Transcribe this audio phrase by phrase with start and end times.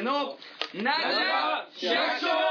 [0.00, 0.38] ーの
[0.74, 0.96] な
[1.80, 2.49] じら百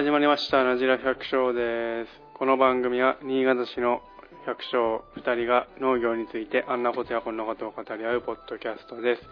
[0.00, 0.64] 始まりました。
[0.64, 2.10] なじら百姓です。
[2.32, 4.00] この番組は、新潟市の
[4.46, 9.22] 百姓二人が農業についてあんなことやこんなことを語り合うポッドキャストです。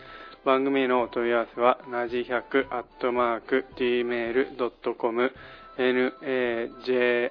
[0.44, 5.32] 番組へのお問い合わせは、なじ100アットマーク gmail.com
[5.78, 7.30] najiky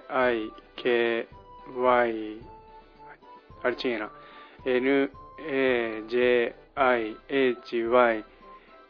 [3.62, 4.10] あれ違えな。
[4.66, 6.54] najihy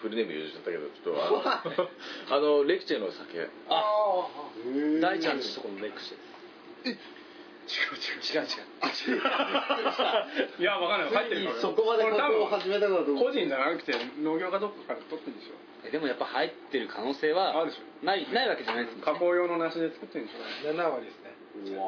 [0.00, 1.88] フルネーム言っちゃったけどちょっとあの
[2.36, 4.28] あのレクチェの酒あ
[4.66, 6.14] へ大ちゃんちとこのレックス
[6.84, 6.98] 違う
[7.70, 8.58] 違う違う違
[9.14, 9.22] う
[10.58, 11.14] いや、わかんない。
[11.14, 11.60] 入ってるから。
[11.62, 15.54] そこまでこれを始めたかと思個人じゃなくて農業かどっかから取ってるんでしょ。
[15.86, 18.04] えでもやっぱ入ってる可能性はあるでしょ。
[18.04, 20.72] ないないわけじゃないですもんね加工用の梨で作ってるんでしょ。
[20.72, 21.30] 7割ですね
[21.72, 21.84] うわ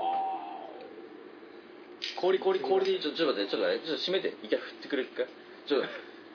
[2.00, 5.26] ー氷氷氷でちょちょっと待ってちょっと待ってちょっと閉めて一回振ってくれ一回
[5.66, 5.88] ちょっと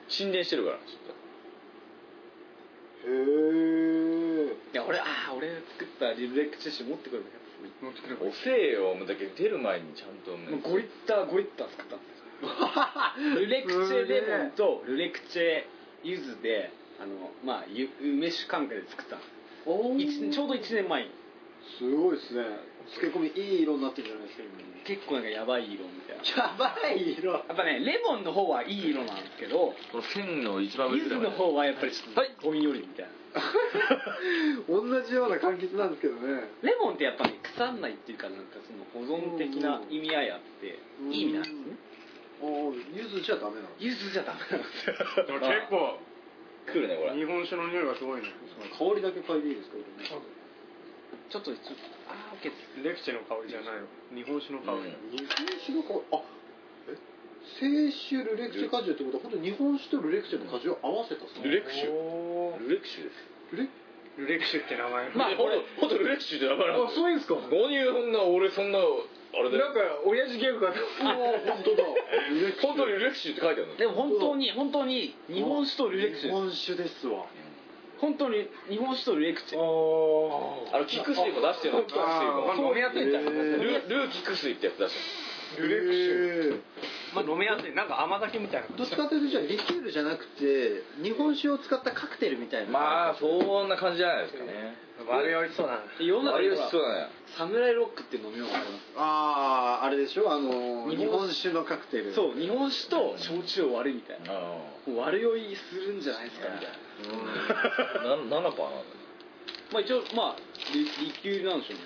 [0.08, 1.08] 沈殿してるからちょっ
[3.08, 7.47] へえいや俺ああ俺作ったリレックチェシ持ってくるんだけ持
[7.90, 10.60] ってくれと遅えよもうだけど出る前にちゃんとどもう。
[10.60, 12.28] 5リッター5リッター作ったんですよ
[13.40, 15.64] ルレクチェレモンとルレクチェ
[16.04, 16.70] 柚子で
[17.00, 19.16] あのまあゆ梅酒関係で作った。
[19.16, 21.02] んですちょうど1年前。
[21.04, 21.10] に
[21.78, 22.44] すごいですね。
[22.94, 26.42] 漬け込みいい色になってるじゃないですか今結構なんかやばい色みたいな。
[26.42, 27.32] やばい色。
[27.32, 33.12] やっぱねレモンの方はいい色なんですけどこの線の一番上柚子の方はやっぱりちょっとゴミよりみたいな
[34.68, 36.50] 同じような柑橘なんですけどね。
[36.62, 40.78] レモンってやっぱね腐んないっていうかなんかその保存的な意味合いあって
[41.10, 41.76] いい意味なんですね。
[42.40, 42.48] ああ
[42.94, 44.94] 柚子じゃダメなの柚子じゃダメなんですよ
[45.26, 45.98] でも結構、
[46.66, 47.12] 来るねこれ。
[47.14, 48.32] 日本酒の匂いがすごいね。
[48.78, 50.08] 香りだけ嗅いでいいですかこれね。
[51.30, 51.72] ちょっとちょっと
[52.08, 52.82] ああ OK です。
[52.82, 53.86] レクチェの香りじゃないの。
[54.14, 54.78] 日本酒の香り。
[54.78, 55.16] うん。
[55.16, 56.22] 日本酒の香りあ
[56.88, 56.96] え？
[57.58, 63.16] 清酒ルレクチェ果汁ってことは本当に日本酒とルレクチェの果汁を合わせたさルレクシュおールレクシュです
[63.52, 63.68] ルレ
[64.18, 65.10] ルレクシュって名前。
[65.14, 67.36] まあほんとほんとルレクシュって名前なんあそういうんですか。
[67.38, 69.66] 何そんな俺そんなあれだよ。
[69.66, 70.70] なんか、親父ギャグが。
[70.70, 71.84] あ本当だ。
[72.62, 73.76] 本当にルレクシュって書いてあるの。
[73.76, 77.26] でも本当に本当に日本酒とルレクチェ日本酒ですわ。
[78.00, 81.82] 本当に日本酒とルレクチェおあの菊水も出してるの。
[81.82, 83.20] 菊水あも飲みやすいんだ。
[83.20, 84.94] へールルー菊水ってやつ出し
[85.56, 86.60] てルレクシュ。
[87.12, 87.74] ュまあ飲みやすい。
[87.74, 88.76] なんか甘酒みたいな。
[88.76, 92.66] どっちかというとじゃあリキュールじゃなくて日本酒を使ったカクテルみたいな。
[92.66, 93.26] るまあそ
[93.64, 94.76] んな感じじゃないですかね。
[95.08, 95.78] 悪酔いしそうだな。
[95.78, 97.10] あれ世の中しそうだね。
[97.36, 100.30] サムライロックっていう飲み物がありますあああれでしょ？
[100.32, 102.12] あの日日本本酒のカクテル。
[102.14, 104.34] そう日本酒と焼酎を割るみたいな。
[105.02, 106.48] 悪酔いするんじゃないですか？
[106.52, 108.12] みたいな。
[108.12, 108.52] あな7パーなんだ
[109.72, 110.36] まあ一応まあ
[110.74, 111.84] リリキュールなんでしょうね。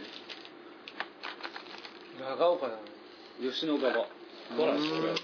[2.20, 2.78] 長岡だな。
[3.42, 4.06] 吉野川
[4.56, 4.96] そうなんですよ。
[5.00, 5.14] 俺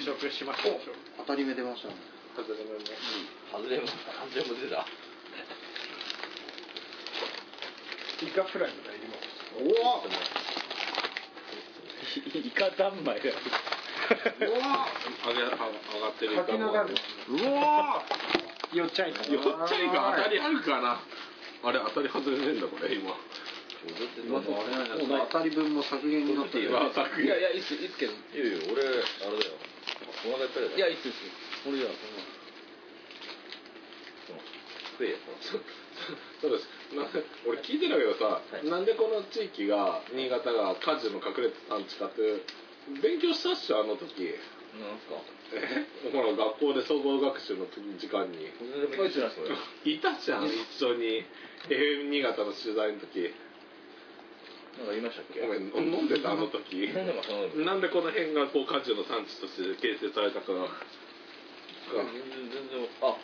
[0.00, 0.70] 就職しました。
[0.70, 0.92] でしょ。
[1.18, 1.94] 当たり目出ましたね
[2.36, 2.68] 外れも
[3.52, 3.86] 外れも
[4.60, 4.86] 出た。
[8.20, 9.14] イカフライみたいにも。
[9.58, 9.62] お
[10.04, 10.06] お
[12.38, 13.34] イカ三昧だよ
[14.40, 14.86] うわ
[15.26, 15.56] 上げ上が
[16.08, 16.94] ってる柿の種。
[17.28, 18.02] うわ
[18.72, 19.28] よっちゃいかな。
[19.28, 21.00] よっちゃいが当たりあるかな。
[21.64, 23.14] あれ当たり外れねえんだこれ今
[24.24, 25.28] 今のあれなんですか。
[25.30, 28.90] 当たり分も削減になってるまあさいやいやいいっすいいっすけどいやいよ俺あ
[29.30, 29.54] れだよ。
[30.26, 30.76] お腹いっぱいだよ。
[30.76, 31.22] いやいいっすいいっす
[31.68, 31.88] 俺じゃ
[34.98, 35.16] 食えよ
[36.42, 37.06] そうですな
[37.46, 42.42] 俺聞いてたけどさ、なんでこの地域が新潟が果樹の隠れて産地かって
[43.02, 44.34] 勉強したっしょあの時
[44.74, 45.22] なんすか
[45.54, 47.66] えほら学校で総合学習の
[47.98, 48.50] 時間に
[49.06, 49.54] いそれ
[49.84, 51.24] いたじゃん一緒に
[51.68, 53.32] FM 新潟の取材の時
[54.78, 55.40] なんか言いましたっけ？
[55.42, 56.88] ごめん飲んでたあの時。
[56.94, 60.70] なんでこの辺がこう果樹の産地として形成されたかが
[61.90, 62.04] 全
[62.70, 63.16] 然あ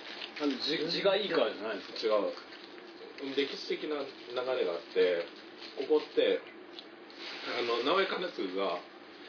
[0.43, 2.17] あの字字がいいからじゃないですか。
[2.17, 2.35] 違う。
[3.37, 5.25] 歴史的な流れがあって
[5.79, 6.43] ここって
[7.57, 8.81] あの直江兼続が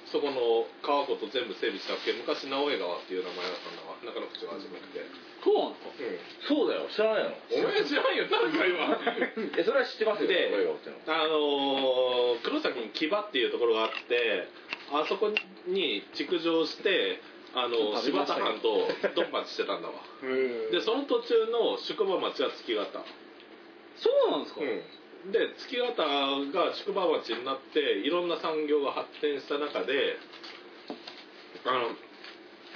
[0.09, 2.13] そこの川ごと全部整備したっけ。
[2.13, 3.97] 昔直江川っていう名前だったんだわ。
[4.01, 5.05] 中野口が初めて
[5.45, 6.57] そうなんですか？
[6.57, 6.89] うそうだよ。
[6.89, 7.29] 知らないの？
[7.29, 8.97] んお前知らんよ誰か今。
[9.61, 14.49] えそれは知ってますよでこれがってのあのー黒崎に木場っていうところがあって
[14.91, 15.29] あそこ
[15.67, 17.21] に築城して
[17.53, 19.93] あの柴田藩とドンパチしてたんだわ。
[20.71, 22.81] でその途中の宿場町は月形。
[24.01, 24.65] そうなんですか、う
[25.29, 25.95] ん、で月形
[26.51, 30.17] が宿場町になっていろんな産業が発展した中で
[31.65, 31.95] あの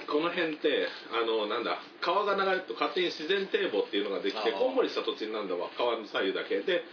[0.09, 5.69] この辺ってあのなんだ川が流れると勝手に自然堤防っていうのができてこんもりした土地になるんだわ。
[5.77, 6.59] 川の左右だけ。
[6.61, 6.83] で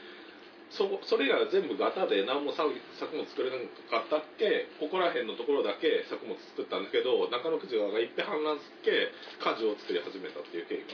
[0.67, 2.69] そそれ以外は全部ガタで何も作
[2.99, 3.57] 作物作れな
[3.89, 4.69] かったっけ。
[4.79, 10.85] ここら辺のところだけ作物作ったんだけど中野口川がいっぺん氾濫すっけ果樹を作り始めたっていう経緯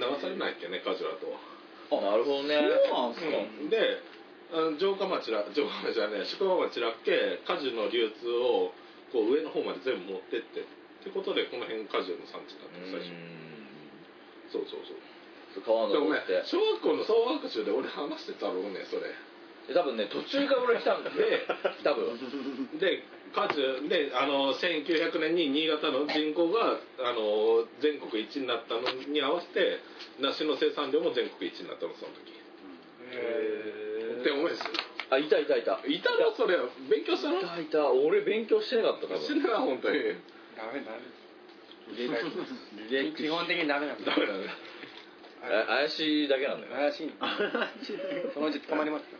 [0.00, 1.42] が流されないっけね果樹だとは。
[1.92, 2.56] あなるほどね。
[2.88, 3.68] そうなんですか、うん。
[3.68, 8.72] で城下町ら城下町じゃねえ宿場町らっけ果樹の流通を
[9.10, 10.64] こう上の方まで全部持ってって
[11.02, 13.10] ってことでこの辺果樹の産地だった最初。
[14.54, 15.62] そうそうそう。
[15.66, 19.10] 川でもね小学校の総学習で俺話してたろうねそれ。
[19.66, 21.42] で多分ね途中から俺来たんだで
[21.82, 22.78] 多分。
[22.78, 23.02] で
[23.34, 29.80] 果樹であの1900年に新潟の人口があの全国一になったのに合わせて
[30.20, 32.32] 梨の生産量も全国一になったのその時。
[34.20, 34.64] って思いです
[35.10, 35.80] あいたいたいた。
[35.86, 36.32] いたの？
[36.34, 36.56] それ
[36.88, 37.40] 勉強したの？
[37.40, 37.90] いたいた。
[37.92, 39.20] 俺勉強してなかった多分。
[39.20, 39.98] してない本当に
[40.62, 41.02] ダメダメ
[43.16, 44.46] 基本的にダメなんだダメだね
[45.42, 46.74] あ怪しいだけなんだよ。
[46.74, 47.06] 怪しい。
[47.10, 47.18] の
[48.32, 49.18] そのうち捕まりますよ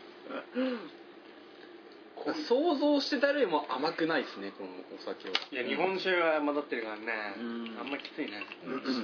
[2.47, 4.39] 想像してたよりも甘くないです。
[4.39, 7.35] ねこのお酒はいや日本酒が混ざってるからね。
[7.37, 7.77] うん。
[7.81, 8.47] あんまきついね。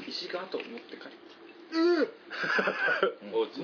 [0.07, 1.19] 石がと思って帰って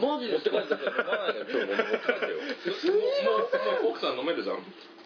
[0.03, 0.83] マジで持って帰ってた。
[0.83, 2.43] よ飲まないのよ今日僕持って帰ってよ。
[3.87, 4.59] もう奥さん飲めるじゃん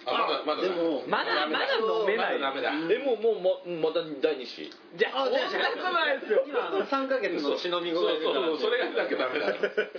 [0.08, 0.62] あまだまだ。
[0.62, 2.38] でもまだまだ飲めない。
[2.38, 4.70] まだダメだえもうもうままた第二子。
[4.96, 6.44] じゃあそんなことないですよ。
[6.46, 8.58] 今あの3ヶ月の血のみそう声が出たんでそう。
[8.58, 9.46] それがだけダメだ。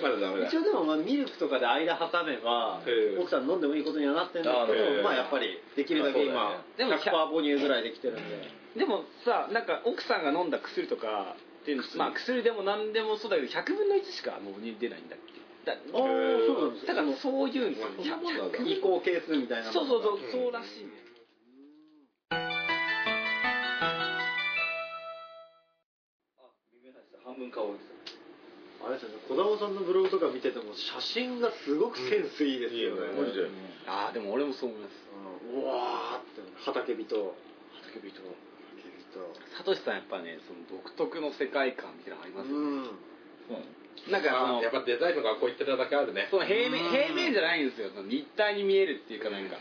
[0.02, 0.48] まだダメだ。
[0.48, 3.20] 一応でもまあミルクとかで間挟めばええ。
[3.20, 7.04] 奥さん飲んでもいいことにはなってるんだけどまあやっぱりできるだけ今まあそうだよね。
[7.04, 8.60] 100%母乳ぐらいできてるんで。
[8.78, 15.40] でもさなんか奥さんが飲んだ薬とかっていうのまあ薬でも何でもそうだけど100分の1しかもう出ないんだっけ？
[15.70, 16.02] だああ
[16.50, 17.78] そうなんですだからそういうの。
[17.78, 18.58] そんなもんなんだ。
[18.66, 21.06] 移行係数みたいなそうそうそうそうらしいね。
[27.24, 27.86] 半分顔です。
[28.82, 33.28] あれですよね児玉さんのブログとか見てても写真がすごくセンスいいですよね、うん。
[33.28, 33.86] いいよねマジで。
[33.86, 34.94] ああでも俺もそう思います。
[35.54, 35.62] うん。
[35.62, 37.06] うわーって畑人。
[37.06, 38.22] 畑叫びと
[39.58, 42.66] サトシさんやっぱねその独特の世界観みたいなのありますよね。
[43.50, 43.79] うん
[44.10, 46.28] なんかそのやっぱデザインの学校行ってただけあるね。
[46.32, 47.90] その平面平面じゃないんですよ。
[47.94, 49.58] その立体に見えるっていうかなんか。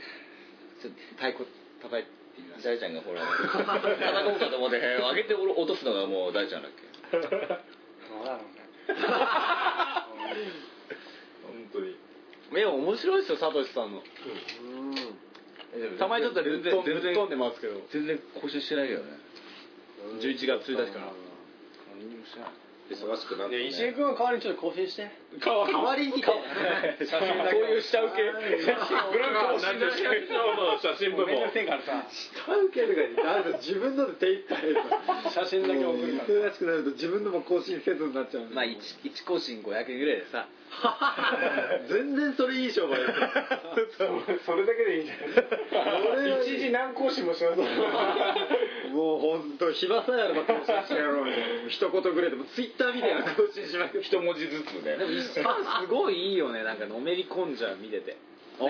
[0.81, 1.45] ちょっと太鼓
[1.83, 3.21] 叩いてみま大ちゃんがほら。
[3.21, 6.87] 叩こうかと思って上げて落とすのがもう大ちゃんだっけ？
[7.19, 7.23] どう
[8.25, 8.63] だろうね。
[11.45, 11.97] 本当に。
[12.55, 13.99] でも面白いですよサトシさんの。
[13.99, 15.99] うん。
[15.99, 17.83] たまにちょっとぶっ飛んぶっ全然飛んでますけど。
[17.93, 19.11] 全然更新してないけどね
[20.23, 21.13] 11月1日から。
[21.93, 22.49] 何にもしない
[22.89, 23.69] 忙しくなってね。
[23.69, 25.11] 石井君は代わりにちょっと更新して。
[25.45, 28.33] 代わりに写真だけこういう下請け。
[28.33, 29.93] ブランコ同じの
[30.81, 31.77] 写真部めんど門下請
[32.73, 34.73] けとかになると自分ので手一杯
[35.33, 36.49] 写真だけ送るから。
[36.49, 38.45] 忙しくなると自分のも更新せずになっちゃう。
[38.51, 40.49] まあ 1, 1更新500円ぐらいでさ
[41.89, 43.07] 全然それいい商売で
[43.97, 45.17] すよそれだけでいいんじゃ
[46.23, 46.43] ない？
[46.43, 47.61] 一時何更新もします
[48.93, 51.47] もう本当暇さえあれば更新してやろうみたいな。
[51.69, 54.07] 一言ぐらいでもツイッターみたいな更新しまくって。
[54.07, 55.45] 一文字ずつねでも石さん
[55.83, 56.63] すごいいいよね。
[56.63, 58.17] なんかのめり込んじゃう見てて。
[58.61, 58.69] ああ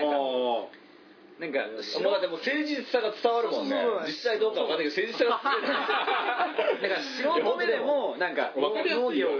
[1.39, 3.75] なんかもうだってもう誠実さが伝わるもんね。
[4.07, 6.81] 実際どうかわかんないけど誠実さが伝わる。
[6.83, 9.39] だから素人目でもなんか農業を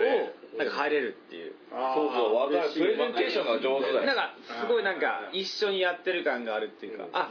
[0.58, 2.74] なんか入れるっていうそうそうわかる。
[2.74, 4.06] プレゼンテーションが上手だよ。
[4.06, 7.06] なんかすごいなんか一緒にやってる感があるっていうか。
[7.14, 7.30] あ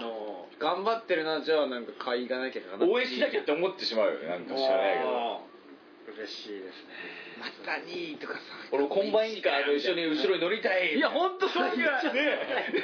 [0.59, 5.41] 頑張ってるなじゃあなんか買いがなきゃかな応援しなきゃって思ってしまうよねなんか知らないけど。
[6.15, 6.95] 嬉しいですね。
[7.39, 8.41] またにとかさ。
[8.73, 10.95] 俺コンバインカーと一緒に後ろに乗りたい。
[10.95, 11.91] いや本当そういう ね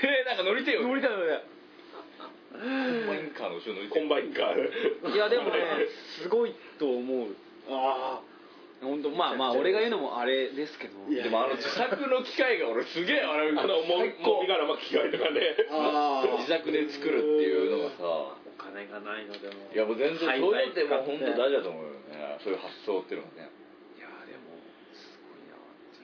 [0.02, 1.42] えなんか乗りてえよ乗りたい乗りたい
[2.54, 5.14] コンバインカーの後ろ乗りコンバインカー。
[5.14, 5.86] いやでもね
[6.20, 7.36] すごいと思う。
[7.70, 8.20] あ
[8.84, 10.94] 本当まあまあ俺が言うのもあれですけど。
[11.08, 14.12] でもあの自作の機械が俺すげえあれあのもみ
[14.48, 15.40] 殻巻き機械とかね
[16.38, 23.50] 自作で作るっていうのがさお金がないのでもいやもう全然廃そういうのってもう本当大事だと思うよねそういう発想っていうのはね
[23.96, 24.56] いやでも
[24.94, 25.60] すごいなっ
[25.92, 26.00] て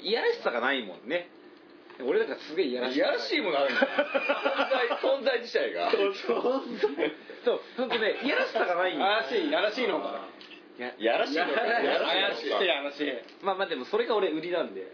[0.00, 1.28] ねいやらしさがないもんね
[2.04, 2.98] 俺だからすげえいやらしい。
[2.98, 3.80] やらしいものあるんだ。
[3.82, 3.88] よ
[5.00, 5.90] 存在存在自体が。
[5.90, 10.26] そう本当ねいやらしさがないやらしいやらしいのか
[10.78, 13.12] いやいやらしいのかややらしいらしいやらしい
[13.44, 14.92] まあまあでもそれが俺売りなんで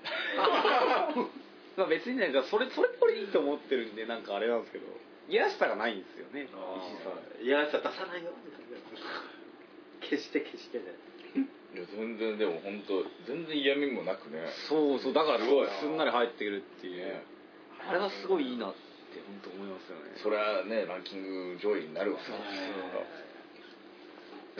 [1.77, 4.85] まあ別になんかそれそれっぽりいいと思ってるんでなんかあれなんですけど
[5.29, 7.09] いやらしさがないんですよね石井さ
[7.41, 8.31] んいやさ出さないよ
[10.03, 10.85] 決して決してね
[11.73, 14.45] いや全然でも本当全然嫌味もなくね。
[14.69, 15.69] そうそうだからすすごい。
[15.81, 17.25] すんなり入ってくるっていう、ね。
[17.89, 18.77] あれはすごいいいなって
[19.25, 20.21] 本当思いますよね。
[20.23, 22.21] それはねランキング上位になるわ。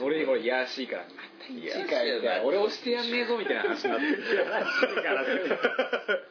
[0.01, 1.03] 俺にこれいやらしいから。
[1.03, 4.05] また1位かよみたいな俺押してやんねえぞみたいな話になって。
[4.05, 5.21] るいやらしいから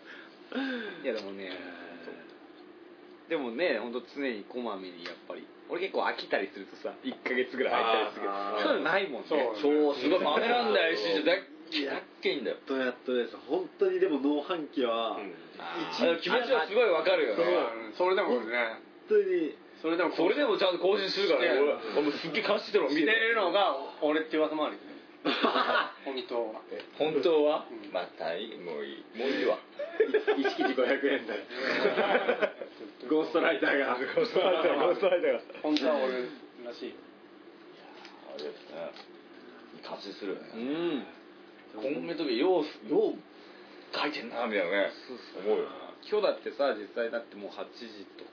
[1.02, 1.50] いやでもね
[3.32, 5.48] でもね本当常にこまめにやっぱり。
[5.72, 8.34] 俺結構飽きたりするとさ1か月ぐらい空いたりするけど。
[8.36, 8.60] あー。
[8.60, 9.28] そういうのないもんね。
[9.32, 11.24] そうそうすごい豆なんだよ石井。
[11.24, 11.36] だっ
[11.72, 15.32] だっけいいんだよとやっとです本当にでも農飯器はうん
[16.20, 17.44] 気持ちはすごいわかるよね
[17.96, 23.72] それでもね本当にそれでもそれでもちゃんと更新するからね俺俺もうすっげえ監視してるの見て見てるのが
[24.04, 24.92] 俺って噂もあるよね
[26.04, 26.60] 本当は。
[26.98, 27.66] 本当は？
[27.70, 27.92] うん。
[27.92, 29.58] またいいもういいもういいわ。
[30.36, 31.46] 1記事500円で
[33.08, 33.94] ゴーストライターが。
[33.94, 35.40] ゴーストライターゴーストライターが。
[35.62, 36.14] 本当は俺
[36.64, 36.94] らしい。
[38.34, 39.12] あれですね。
[40.12, 41.06] するようねん
[41.74, 43.14] 今ようよう
[43.96, 44.92] 書いてんなみたいなね。
[45.44, 45.68] 思うよ。
[46.08, 48.30] 今日だってさ実際だってもう8時とか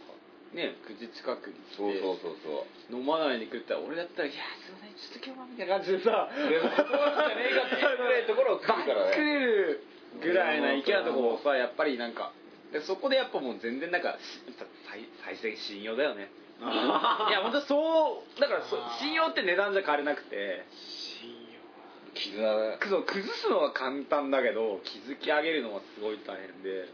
[0.53, 2.95] ね9時近くに来てそうそうそうそう。
[2.95, 9.83] 飲まないで食ったら俺だったら「いやすいませんちょっと今日は」みたいな感じでさでもそこはじゃねえかっていうぐらいのところを食うバからねれる
[10.21, 12.31] ぐらいな勢いなところをさやっぱりなんか
[12.73, 14.41] でそこでやっぱもう全然なんかし
[14.89, 20.65] 再再生信用だよねいや本当そうだからそ信用って値段じゃ変われなくて
[22.15, 26.89] 絆だくそう崩すのは簡単だけど築き上げるのはすごい大変で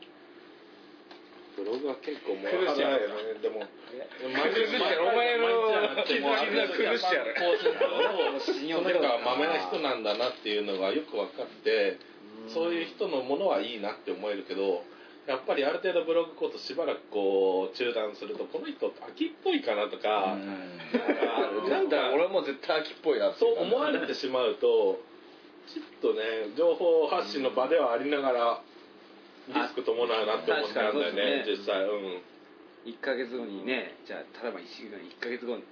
[1.55, 3.63] ブログは結構もう崩してやるよねでも。
[3.63, 6.19] 崩してやるお前の絆
[6.67, 7.35] 崩してやる
[8.43, 11.99] 信用その人がまめな人なんだなっていうのがよく分かって
[12.53, 14.83] そういう人のものはいいなって思えるけど
[15.27, 25.01] やっぱりある程度ブログコートしばらくこう中断するとこの人秋っぽいかなとか、なんだ俺も絶対秋っぽいなってそう思われてしまうと
[25.65, 28.61] ちょっとね情報発信の場ではありながら
[29.47, 31.43] リスク伴うなって思ってたんだよね。
[31.43, 31.85] ね実際。
[31.85, 32.21] うん。
[32.85, 35.63] 1か月後にねじゃあ例えば石井君1か月後に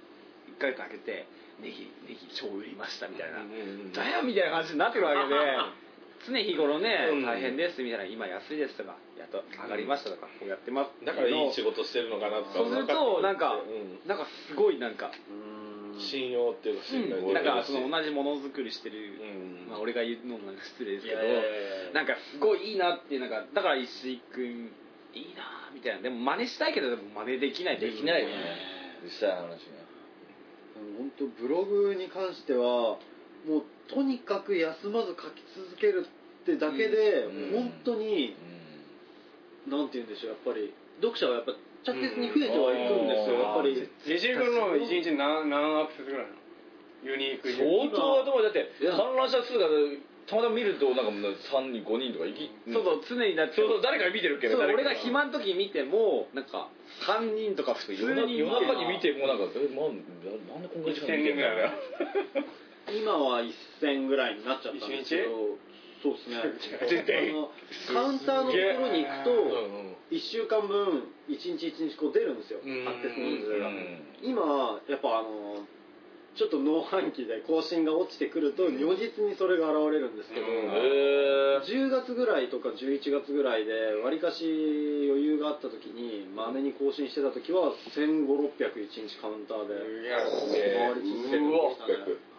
[0.58, 1.26] 1か月空けて
[1.62, 5.34] ネギネギ超売りましたみたいな、だよみたいな感じになってるわけで
[6.26, 7.22] 常日頃ね、うん。
[7.22, 8.04] 大変ですみたいな。
[8.06, 15.63] 今安いですとかやっと上がりましたとかこうやってますだからいい仕事してるのかなとかそうするとなんか、うなんかすごいなんか、ん
[16.00, 19.18] 信用っていうか信頼なんかその同じものづくりしてる、
[19.66, 19.70] うん。
[19.70, 21.20] まあ、俺が言うのもなんか失礼ですけど
[21.92, 24.70] なんかすごいいいなっていうなんかだから石井君
[25.14, 26.02] いいなみたいな。
[26.02, 28.34] でも真似したいけどでも真似できないできないよね。
[29.04, 29.84] 実際の話ね
[30.98, 32.98] 本当ブログに関しては
[33.46, 36.06] もうとにかく休まず書き続ける
[36.42, 37.52] ってだけで、うん。
[37.52, 38.36] 本当に
[39.66, 40.74] うなんて言うんでしょうやっぱり。
[41.02, 41.52] 読者がやっぱ
[41.84, 43.42] 着実に増えてはいくんですよ、うん。
[43.44, 43.76] やっぱり
[44.08, 46.40] 自身分の1日何何アクセスぐらいなの？
[47.04, 49.68] ユニークん相当でもだって観覧者数が
[50.24, 56.72] たまたま見るとなんかもう3人5人とかいきそうそう常にだってそうそう誰か見てるけど俺が暇の時見てもなんか
[57.04, 60.00] 3人とか普通夜中に夜中に見てもうなんかえなん
[60.48, 61.76] なんでこんな時間見てんだよ
[62.88, 65.60] 今は1000ぐらいになっちゃったんですけど。
[66.04, 66.36] そうですね。
[66.36, 66.44] あ
[67.32, 67.48] の
[67.88, 69.34] カウンターのところに行くとう
[69.80, 69.83] ん
[70.14, 72.60] 1週間分1日1日こう出るんですよ。
[72.62, 72.86] うん。
[72.86, 73.66] アクセス人数が。
[73.66, 73.98] うん。
[74.22, 75.66] 今やっぱあの
[76.34, 80.52] ちょっと農飯期で更新が落ちてくると如実にそれが現れるんですけど、うん。
[80.70, 81.62] へー。
[81.62, 84.44] 10月ぐらいとか11月ぐらいでわりかし
[85.08, 89.74] 余裕があった時にまめに更新してた時は1500601日カウンターで
[90.74, 92.33] 回り続けてましたね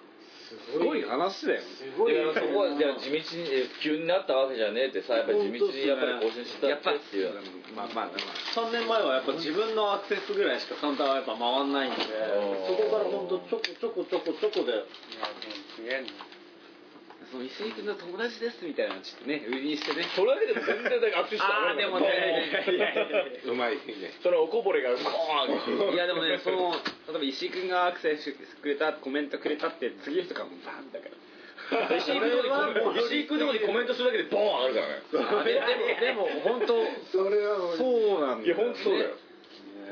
[0.46, 1.62] すごい話だよ。
[1.62, 2.14] すごい。
[2.14, 7.34] いやそこはじゃあ地道にえ急になったわけじゃねえってさやっぱり地道にやっぱり更新してやっぱたっていう。
[7.76, 8.18] まあまあまあ
[8.54, 14.72] 3年前はやっぱ自分のアクセスぐらいしかカウンターはやっぱ回んないんでそこから本当ちょこちょこちょこちょこで。
[14.72, 16.35] いやでもすげえな
[17.32, 20.06] その石井君の友達ですみたいなのちょっとね売りにしてね。
[20.16, 23.42] それだけでも全然だけ握手したああでもね。
[23.46, 23.82] うまいね
[24.22, 25.98] そのおこぼれがコーンい。
[25.98, 26.72] やでもねその
[27.10, 35.60] 例えば石井君がアクセスしてくれたコメントくれたって次の人からもうバンだから石井君のとこに石井君のとこにコメントするだけでボーン上がるからね。
[35.60, 36.78] あででもでも本当
[37.10, 39.18] それはそうなんだいや本当そうだよ。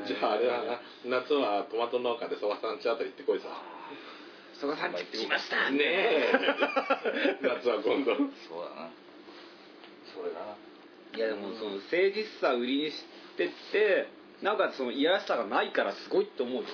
[0.06, 0.80] じゃああれだな。
[1.06, 3.48] 夏はトマト農家でそばさんちあたり行ってこいさ
[4.60, 5.70] 曽我さん来ました。
[5.70, 6.32] ねえ。
[7.42, 8.16] 夏は今度。
[8.16, 8.22] そ
[8.60, 8.90] うだな。
[10.14, 10.56] それだな。
[11.16, 13.04] いやでもその誠実さ売りにし
[13.36, 14.08] てって
[14.42, 16.68] なおかつそのいやらしさがないからすごいって思うよ。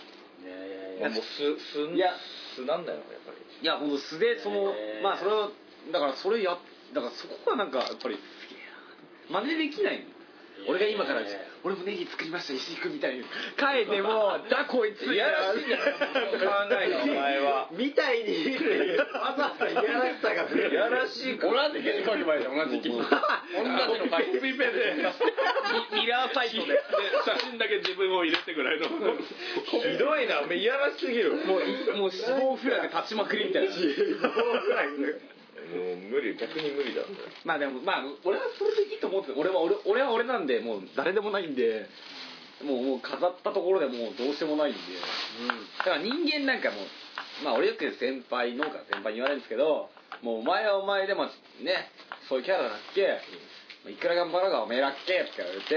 [1.00, 2.14] まあもう素素いや。
[2.56, 3.36] 素なんだよやっぱり。
[3.62, 5.50] いやほんと素でそのまあそれは
[5.92, 6.58] だからそれや
[6.92, 10.04] だからそこがなんかやっぱりすげえな真似できないの。
[10.68, 11.22] 俺が今から
[11.62, 13.24] 俺もネギ作りました石井君みたいに。
[13.58, 15.98] 書いても だこいついやらしいんじゃない考
[16.80, 17.68] えがお前は。
[17.72, 18.56] みたいに。
[19.12, 20.70] わざわざいやらしさが出る。
[20.70, 21.48] いやらしいか。
[21.48, 24.94] 同じ記事書けばいいじゃん同じ記事同じの書いてコピペでで。
[25.92, 26.82] ミラーサイトで。
[27.24, 28.86] 写真だけ自分を入れてぐらいの。
[29.64, 31.32] ひどいなお前いやらしすぎる。
[31.32, 33.70] もういもう死亡フラグ立ちまくりみたいな
[35.70, 41.86] もう無理逆に無理だそれまあでもまあ俺はそれでいいと思って俺は俺俺は俺なんでもう誰でもないんで
[42.64, 45.48] もうもう飾ったところでもうどうしようもないんで、うん
[45.78, 49.88] だから人間なんかもうまあ俺よく先輩農家先輩に言われるんですけど
[50.22, 51.24] もうお前はお前でも
[51.64, 51.88] ね
[52.28, 53.18] そういうキャラだっけ、
[53.90, 55.74] いくら頑張ろうがおめえらっけって言われて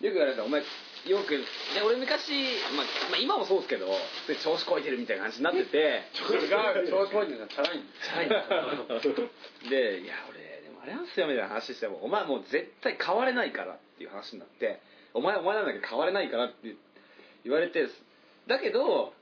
[0.00, 0.62] よく言われたお前
[1.06, 1.44] よく、ね、
[1.84, 2.30] 俺昔、
[2.76, 3.86] まあ、まあ今もそうですけど
[4.28, 6.06] で調子こいてるみたいな感じになってて。
[6.14, 8.38] 調子こいてるのはチャラいんだチャラいんだ
[9.68, 14.80] でいや俺でもあれなんすよみたいな話してもお前もう絶対変われないからっていう話になって
[15.14, 16.76] お前お前なんだけど変われないからって
[17.44, 17.86] 言われて
[18.46, 19.12] だけど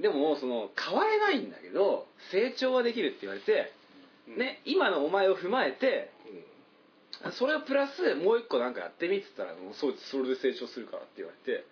[0.00, 3.72] でもその変われないんだけど成長はできるって言われて、
[4.36, 6.10] ね、今のお前を踏まえて
[7.32, 11.64] それをプラスもう一個なんかやってみっつったらもうそうそれで成長するからって言われて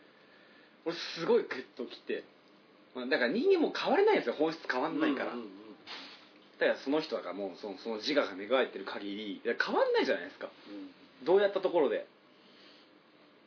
[0.85, 2.25] 俺すごいグッときて
[2.95, 4.99] まあだから人間も変われないんですよ本質変わん。
[4.99, 5.33] ないから、
[6.59, 10.49] だからその人がもうそのその自我が芽生えてる限り変わんないじゃないですか。
[11.25, 12.07] どうやったところで。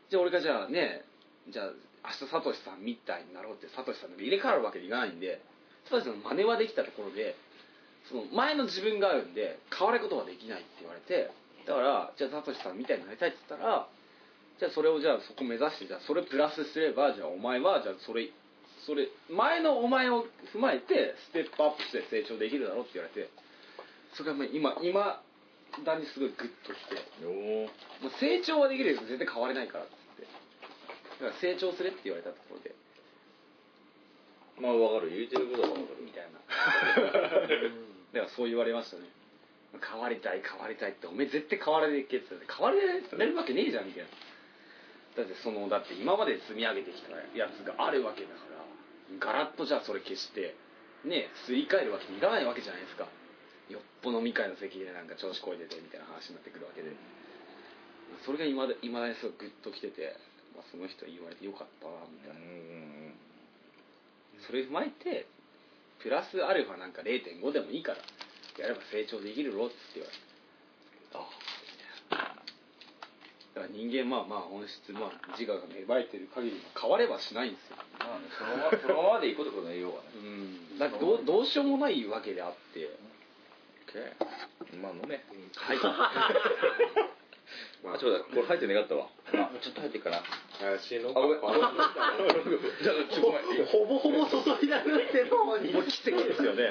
[0.10, 1.04] じゃあ俺がじゃあね
[1.50, 1.74] じゃあ
[2.06, 5.42] 明日サトシさんみたいになろうってサトシさんで入れ替わるわけにいかないんで
[5.86, 7.36] サトシさんの真似はできたところで
[8.10, 11.30] その前の自分があるんで変わることはできないって言われて
[11.70, 13.86] だからじゃあサトシさんみたいになりたいって言ったら
[14.58, 18.34] じゃあそれをじゃあそこ目指してじゃあそれプラスすればじゃあお前はじゃあそれ
[18.90, 23.30] それ前のお前を踏まえてステップアップして成長できるだろうって言われて
[24.18, 25.22] それがもう今今
[25.86, 32.74] だにすごいグッときてもう成長はできるけど全然変われないからっつってだから成長すれって言われたところで。
[34.60, 35.12] まあわかる。
[35.12, 36.04] 言うてることはわかる。
[36.04, 36.36] みたいな。
[38.12, 39.04] だからそう言われましたね
[39.78, 44.10] 変わりたい変わりたいっておめえ絶対変われねえけって言って変われるわけねえじゃんみたいな
[45.18, 48.66] だってそのだって今まで積み上げてきたやつがあるわけだから
[49.20, 50.56] ガラッとじゃあそれ消して
[51.06, 53.10] ねすり替えるわけにいかないわけじゃないですか。
[53.70, 56.90] よっぽ飲み会の席でなんか調子こいててみたいな話になってくるわけで。
[58.26, 60.18] それが今だ今だにすごいグッときてて、
[60.56, 62.42] まあ、その人に言われてよかったなみたいな。
[64.46, 65.28] それ踏まえて
[66.02, 67.98] プラスアルファなんか0.5でもいいから
[68.60, 70.30] やれば成長できるろって言われて。
[71.14, 72.40] あ
[73.56, 77.78] だから人間まあまあ本質まあ自我が芽生えてる限り変わればしないんですよ。
[78.00, 80.10] まあねそのままそのままでいいことことの栄養はね。
[80.16, 80.78] うん。
[80.78, 82.90] だってどうどうしようもないわけであって。
[84.82, 85.24] まあ飲め。
[85.56, 85.78] はい
[87.86, 89.08] あちょっとこれ入って願ったわ。
[89.08, 90.22] あちょっと入ってっかな。
[90.60, 91.38] 怪しいのあごめん。
[91.40, 91.64] あごめん
[92.84, 93.66] じゃあちょごめん。
[93.66, 96.70] ほぼほぼ注いだぐってもう奇跡ですよね。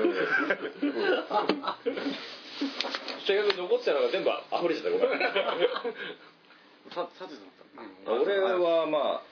[3.26, 5.20] せっかく残ってたのが全部溢れちゃったごめん。
[6.92, 9.28] ささてさん俺はまあ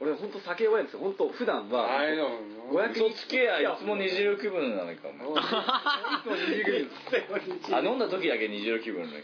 [0.00, 1.00] 俺本当酒弱いんですよ。
[1.00, 1.98] 本当普段は。
[1.98, 2.38] あれの
[2.70, 5.24] 500嘘つけやいつも二次気分なのかお前。
[7.72, 9.22] あ飲んだ時だけ二次気分なのかい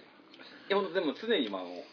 [0.68, 1.84] や本当でも常にまあも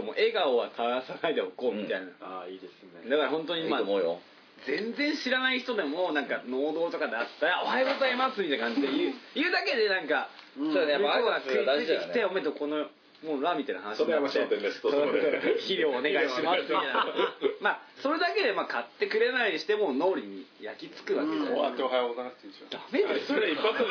[0.00, 3.08] うもう笑顔は絶やさないでおこうみたいな、ああいいですね。
[3.08, 4.20] だから本当いにまあいと思うよ。
[4.66, 12.88] 全然知らない人でもなんか農道とかであったら「おはようございます」みたいな感じで言う 言うだけでなんかそうだねやっぱ向こうが挨拶が大事だよね食いついてきて「おめでとうこの
[13.22, 14.28] もうラ」みたいな話になって。
[14.30, 17.06] それ山商店ですとそこで肥料お願いしますみたいな。
[17.60, 21.48] まあそれだけでまあ買ってくれないにしても脳裏に焼き付くわけじゃない。
[21.48, 23.88] 終わっておはようございますって言うんでしょダメですそれ一発の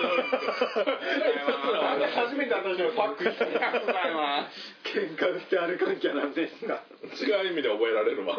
[0.86, 6.84] ダ初めて私のパック来たありがとうございます喧嘩売って歩かんきゃなんですか
[7.18, 8.38] 違う意味で覚えられるわ。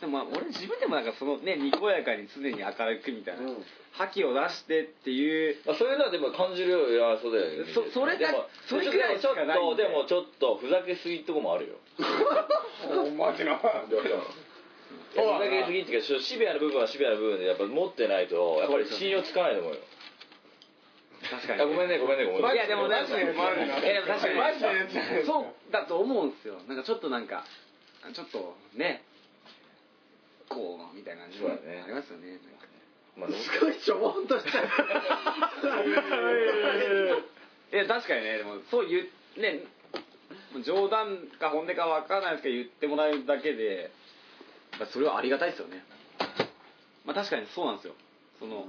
[0.00, 3.48] でもまあ俺自分でもなんかそのねにこやかに常に明るくみたいな、
[3.92, 5.56] 覇気を出してっていう。
[5.66, 7.72] あそういうのはでも感じるよいやそうだよね。
[7.72, 11.74] そそれだでもそれくらいしちょっかないんでとでもちょっとふざけすぎってとこもあるよ。
[13.16, 13.58] マジな
[15.22, 19.80] ふざけすぎっていうかシビアな部分はシビアな部分でやっぱ持ってないとやっぱり信用つかないと思うよ。
[21.30, 22.54] 確かあごめんねごめんねごめんね。
[22.54, 24.34] いやでもマジでマジでいやでも確かに。
[24.38, 25.24] マジで。
[25.24, 26.60] そうだと思うんですよ。
[26.68, 27.44] なんかちょっとなんか
[28.12, 29.02] ちょっとね。
[30.48, 32.30] こうみたいな感じそうだねありますよね。
[32.30, 32.68] なんか
[33.16, 34.50] まあすごいしょぼんとした。
[34.60, 34.62] い
[37.74, 38.38] や確かにね。
[38.38, 39.64] でもそう言うね。
[40.64, 43.90] 冗談か本音か分からないですけど言ってもらえるだけで。
[43.90, 44.05] まあ
[44.84, 45.82] それはありがたいですよね。
[47.06, 47.94] まあ確かにそうなんですよ。
[48.38, 48.66] その、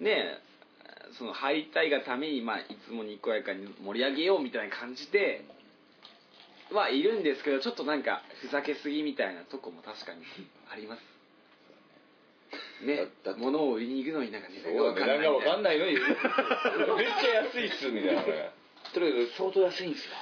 [0.00, 0.38] ねえ
[1.16, 5.44] その入りたいがために、まあ、いつもにこやかに盛り上げようみたいな感じで
[6.70, 10.22] はいるんですけどちょっとなんかふざけすぎみたいなとこも確かに
[10.70, 11.00] あります。
[12.84, 13.08] ね
[13.38, 16.06] 物を売りに行くのになんか値段が分かんない値段が分かんいないのに めっ
[17.20, 18.50] ちゃ安いっすみたいなね
[18.94, 20.14] とにかく相当安いんですよ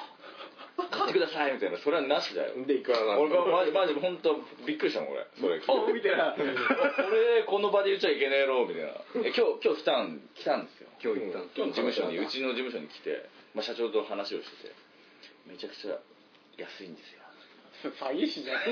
[0.77, 1.79] 買ってくださいみたいな。
[1.79, 2.53] それはなしだよ。
[2.67, 5.27] でいくらなん俺マジマジ本当びっくりしたもん俺。
[5.41, 5.61] それ。
[5.69, 6.17] おみたい。
[6.17, 8.91] な俺この場で言っちゃいけねえろみたいな。
[9.25, 10.89] え今日今日来たん来たんですよ。
[11.03, 14.75] 今日言ったんです事務所にうちの事務所に来て、まあ、社長と話をしてて
[15.49, 15.97] めちゃくちゃ
[16.57, 17.21] 安いんですよ。
[18.01, 18.62] 詐欺師じゃん。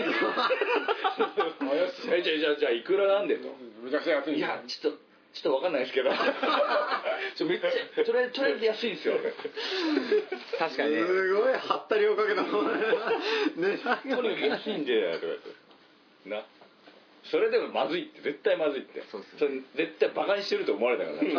[2.12, 3.48] えじゃあじゃあじゃあいくらなんでと。
[3.82, 4.98] めちゃくちゃ安いいやちょっと
[5.34, 6.10] ちょっと分かんないですけど。
[7.34, 9.14] ちょめっちゃとりあえずとりあえず安いんですよ。
[10.58, 11.04] 確かにね。
[11.04, 15.26] すごいはったりをかけた値段 とにかく安いんでとか
[16.26, 16.44] な。
[17.24, 18.20] それでもまずいって。
[18.20, 19.02] 絶対まずいって。
[19.10, 21.34] そうっすよれ絶対バカにしてると思われたから ね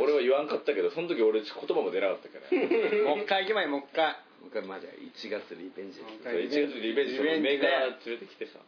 [0.00, 2.58] 俺は言わんかったけどその時俺言葉も出なかったから。
[3.04, 6.00] もう一回行けばいいもう一回もう一回まあじゃあ1月リベンジ。
[6.22, 8.60] それ1月リベンジメーカー連れてきてさ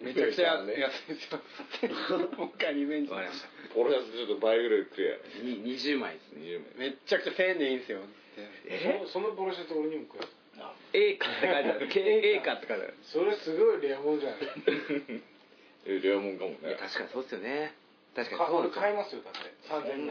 [0.00, 3.10] めちゃくちゃ安いですよもう一回リベンジ。
[3.10, 3.20] ちょっ
[4.28, 6.40] と倍ぐらい食えに20枚ですね。
[6.76, 8.00] 20めっちゃくちゃ1000円でいいんですよ
[8.66, 9.04] え？
[9.12, 10.24] そのポロシャツ俺にもくれ
[10.92, 11.88] A かって書いてある。
[12.36, 12.94] A かって書いてある。
[13.02, 14.40] それすごいレアもんじゃない？
[15.86, 16.76] えレアもんかもね。
[16.80, 17.74] 確かにそうっすよね。
[18.16, 19.40] 確かに買いますよだって。
[19.68, 20.06] 3000円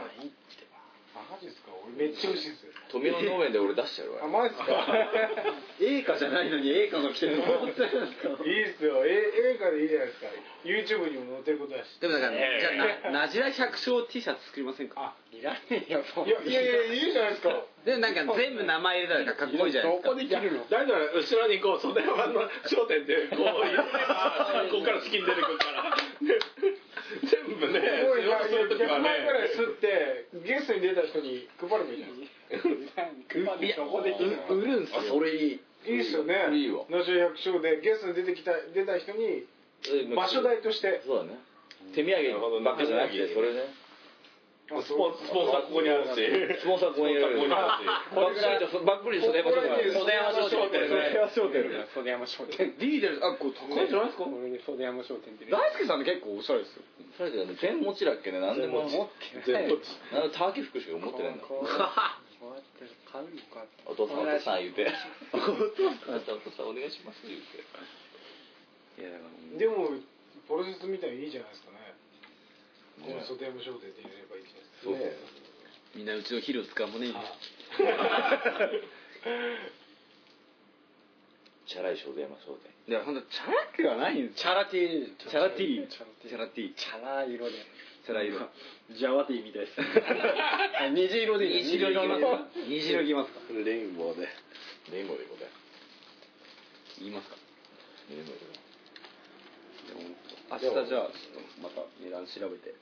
[1.28, 1.70] マジですか？
[1.84, 2.72] 俺めっちゃ美味しいですよ。
[2.90, 4.86] 富野農園で俺出しちゃうわあマジですか？
[5.80, 7.44] A かじゃないのに A かが来てるの。
[7.44, 9.04] 思ってるんですかいいっすよ。
[9.06, 10.26] え映画でいいじゃないですか。
[10.64, 11.98] YouTube にも載ってることだし。
[12.00, 12.70] でもだから、じゃ
[13.08, 15.14] あななじら百姓 T シャツ作りませんか？
[15.14, 16.02] あいらねえよ。
[16.14, 17.62] そんいやいやいやいいじゃないですか。
[17.84, 20.08] でなんか全部名前入れたらかっこいいじゃないですか。
[20.10, 20.68] どこできるの？
[20.68, 23.84] だから後ろにこう袖山の商店でこう入れて
[24.70, 25.96] ここから資金出てくるから
[27.66, 39.44] する時は100万円ぐらいね吸ってゲストに出た人に配ればいいじゃないですか売るんすよあそれいいいいっすよねいいわナジ百姓でゲストに出てきた出た人に
[40.14, 41.38] 場所代としてそうだね
[41.94, 43.64] 手土産ばっかじゃなくてそれね
[44.70, 46.22] スポンスポンサーここにあるし。
[46.62, 47.26] スポンサーここにいる。
[47.34, 48.78] ここにあるし。
[48.86, 52.78] バックリとバックリ袖山商店袖山商店ね袖山商店。
[52.78, 54.30] リーデルあこれ高いんじゃないですか？
[54.70, 55.50] 袖山商店って。
[55.50, 56.86] ね大輔さんって結構おしゃれですよ。
[57.18, 58.38] それでね全持ちだっけね。
[58.38, 58.86] 何でも。
[59.42, 59.82] 全部
[60.14, 61.42] なんでターキー服しか持ってないんだ。
[61.42, 62.22] のか
[63.84, 64.86] お父さんお父さん言うて
[65.34, 69.02] お父さんお願いします言うて。
[69.02, 69.98] いやだからでも
[70.48, 71.92] ポロシャツみたいにいいじゃないですかね。
[73.00, 74.36] こ山商店で入れれば
[74.82, 75.12] そうそう
[75.94, 77.08] みんなうちの肥料使うもんね
[81.66, 85.16] チャラい袖山商店いやほんとチャラくはないんですチャラティー。
[85.16, 85.88] チャラティー。
[85.88, 86.74] チャラティチャラティー。
[86.74, 87.46] チャラ色。
[87.46, 87.52] で
[88.04, 88.50] チャラ色。
[88.90, 89.80] ジャワティみたいです。
[90.80, 92.48] あ 虹色でいい虹色いきますか。
[92.66, 93.40] 虹色いきますか。
[93.52, 94.28] レインボーで。
[94.90, 95.46] レインボーでいこうぜ。
[96.98, 97.36] 言いますか。
[98.10, 98.60] レインボーで。
[100.50, 101.12] 明日じゃあちょっと
[101.62, 102.74] また値段調べて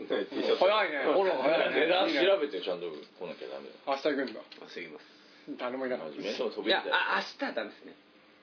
[0.00, 1.04] 早いね。
[1.08, 1.80] うほら早いね。
[1.80, 3.74] 値段調べてちゃんと来なきゃダメだ。
[3.86, 4.40] 明日行くんだ。
[4.60, 5.58] 明日行きます。
[5.58, 7.94] 誰もいなかったいびたいやあ明日はダメですね。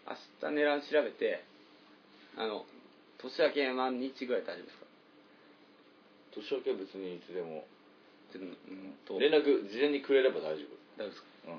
[0.07, 1.43] 明日値段調べて
[2.37, 2.65] あの
[3.17, 4.85] 年明け何日ぐらい大丈夫ですか？
[6.35, 7.65] 年明けは別にいつでも。
[8.29, 10.61] 連絡事前にくれれば大丈
[10.97, 11.57] 大丈夫ですか？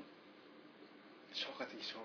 [1.35, 1.99] 正月に正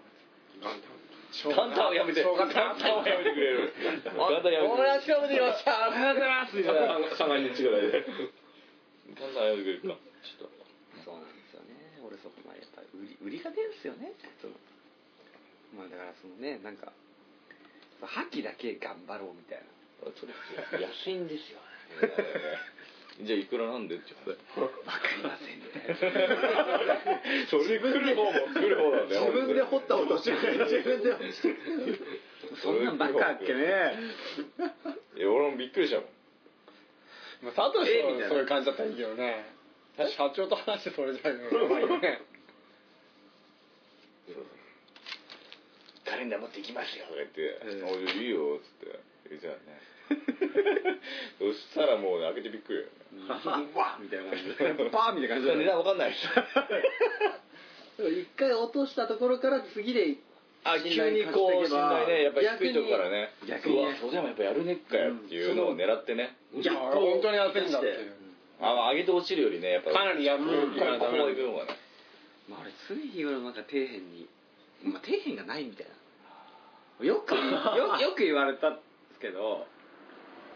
[1.32, 3.34] 夫元旦はやめて元旦はやめて。
[3.34, 4.02] くれる元
[4.42, 5.02] 旦やめてくれる。
[5.02, 5.34] 調べて。
[5.34, 6.30] きましたありがとうござい。
[6.30, 8.06] ますみたいな三が日ぐらいで。
[9.14, 9.98] 元旦はやめてくれるか。
[10.22, 10.50] ちょっ
[11.04, 12.00] そうなんですよね。
[12.02, 14.12] 俺そこまでやっぱり売り売りが出るんですよね。
[14.40, 14.54] その
[15.76, 16.92] まあだからそのねなんか
[18.02, 19.64] 覇気だけ頑張ろうみたいな。
[19.96, 20.32] とそれ
[20.82, 21.58] 安いんですよ
[23.22, 24.60] じゃあいくらなんでって言って。
[24.60, 25.56] わかりません
[27.48, 31.16] それ来る方も来る方なんだよ自分で掘った落とし穴に自分で
[32.62, 33.94] そんなんばっかっけね。
[35.16, 36.06] いや俺もびっくりしたもん。
[37.42, 38.28] まあ、サトシえみたいな。
[38.28, 39.44] はそういう感じだったらいいけどね。
[39.96, 41.62] 社長と話してそれじゃないの。
[41.62, 42.20] やばいよね
[46.04, 47.06] カレンダー持ってきますよ。
[47.06, 49.00] とか言って「おいいいよ」っつって。
[49.30, 49.86] 言ってたね。
[51.38, 52.90] そしたらもうね開けてびっくりよね
[53.74, 55.56] わっみたいな感じでパーみたいな感じで。
[55.56, 56.26] 値段わかんないし
[57.98, 60.16] 一回落としたところから次で
[60.64, 62.22] あ急にこう信頼ね。
[62.24, 63.32] やっぱり低いとこからね。
[63.46, 63.78] 逆に。
[63.78, 66.36] うわそれでもやっぱやるねっかよっていうのを狙ってね。
[66.54, 68.12] ギャッあプを本当に焦んだっていう。
[68.60, 69.92] あ上げて落ちるよりねやっぱ。
[69.92, 70.44] かなりやる
[70.76, 71.78] からダメここまで行くのがね。
[72.48, 74.28] まあ、俺常日頃なんか底辺に、
[74.84, 77.06] まあ、底辺がないみたいな。
[77.06, 77.40] よくよ
[78.00, 78.80] よく言われたんで
[79.14, 79.66] すけど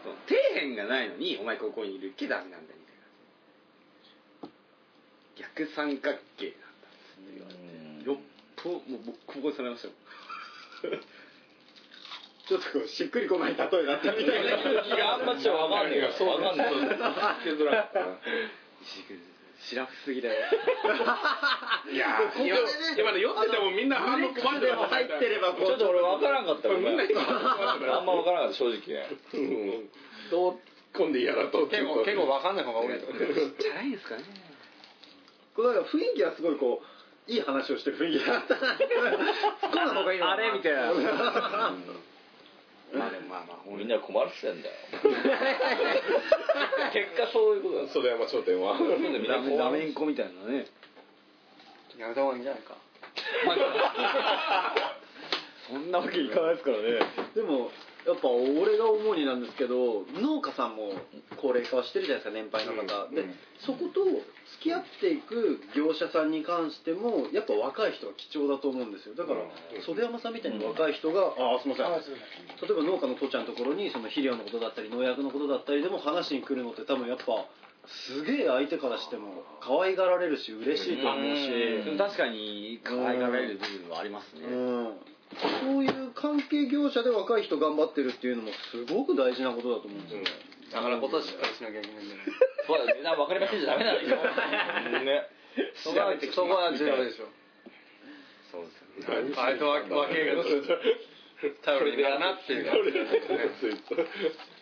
[0.03, 4.57] その底辺がないのにお前ここにいるけダメなんだみたいな。
[5.37, 7.61] 逆三角形なんだって言われて。
[8.05, 8.17] よっ
[8.57, 9.93] ぽもうボッコボコにされましたよ
[12.47, 15.13] ちょっとこうしっくりこない例えだったみたいな。
[15.13, 16.07] あんまちょっとわかんねえよ。
[16.07, 16.65] わかん ね
[17.45, 18.17] えよ
[18.81, 19.30] 石井君
[19.69, 20.35] シラフすぎだよ。
[21.91, 22.47] いやー。
[22.47, 22.57] 今
[22.97, 27.07] 今ね読んでてもみんな反応困ってでも入ってればこうちょっと俺わからんかったもんね。
[27.91, 29.07] あんまわからんかった正直ね。
[29.33, 29.89] うん。
[30.31, 30.59] どう
[30.93, 34.23] 込んで嫌だと結構結構分かんない方が多いと思うじゃないですかね。
[35.55, 36.81] こうなんか雰囲気はすごいこ
[37.27, 38.73] ういい話をしてる雰囲気だったな。
[38.73, 38.77] 突っ
[39.69, 40.91] 込んだ方がいいのか あれみたいな。
[40.91, 41.01] う ん
[42.93, 44.75] まあでもまあまあみんな困らせてんだよ。
[46.91, 47.87] 結果そういうことだ。
[47.87, 48.77] 袖山商店は。
[48.77, 50.67] みんなダメダメンコみたいなね。
[51.97, 52.75] やめた方がいいんじゃないか。
[55.69, 56.99] そんなわけいかないですからね。
[57.33, 57.71] でも
[58.05, 60.93] やっぱ俺が思うになんですけど農家さんも
[61.37, 63.25] 高齢化はしてるじゃないですか年配の方、で
[63.61, 64.05] そこと
[64.57, 69.15] 付き合っていく業者さんに関してもやっぱ若い人は貴重だと思うんですよ。
[69.15, 69.45] だから
[69.85, 71.85] 袖山さんみたいに若い人が、ああすいません。
[71.85, 77.45] 例えば農家の父ちゃんのところにその肥料のことだったり農薬のことだったりでも話しに来るのって多分やっぱ
[77.85, 84.93] すげえ相手からしても可愛がられるし嬉しいと思うし、確かに可愛がられる部分はありますね、うん、
[85.39, 90.25] そういう関係業者で若い人頑張ってるっていうのもすごく大事なことだと思うんですよね、
[90.73, 92.03] だからことはしっかりしなきゃいけない。
[92.03, 92.23] んだよね。
[92.67, 95.03] そうだ値段分かりませんじゃダメなんだよ。
[95.03, 95.27] ね。
[95.75, 97.27] そこはそこは重要でしょ。
[98.51, 99.33] そうですよね。
[99.37, 100.43] あいつは若いが
[101.63, 102.65] 頼りになるなっていう。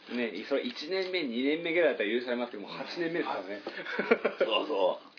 [0.09, 3.61] ねそれ1年目2年目ぐらいだったら許されますけどもう8年目ですからね。
[4.39, 5.09] そうそう。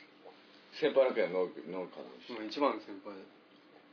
[0.76, 1.88] 先輩なんかや農農家の
[2.24, 2.34] 人。
[2.34, 3.14] もう一番の先輩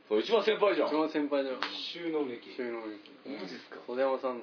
[0.08, 0.88] そう一番先輩じゃん。
[0.88, 1.56] 一番先輩だよ。
[1.92, 2.48] 収納劇。
[2.56, 3.12] 収納劇。
[3.28, 3.76] マジですか？
[3.86, 4.40] 袖山さん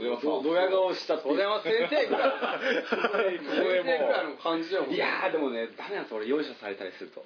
[0.00, 2.26] 袖山さんドヤ顔したって袖山先生ぐら。
[3.32, 7.20] い先生ぐらいの感じだよいやーでもねダメなんです俺容赦されたりすると。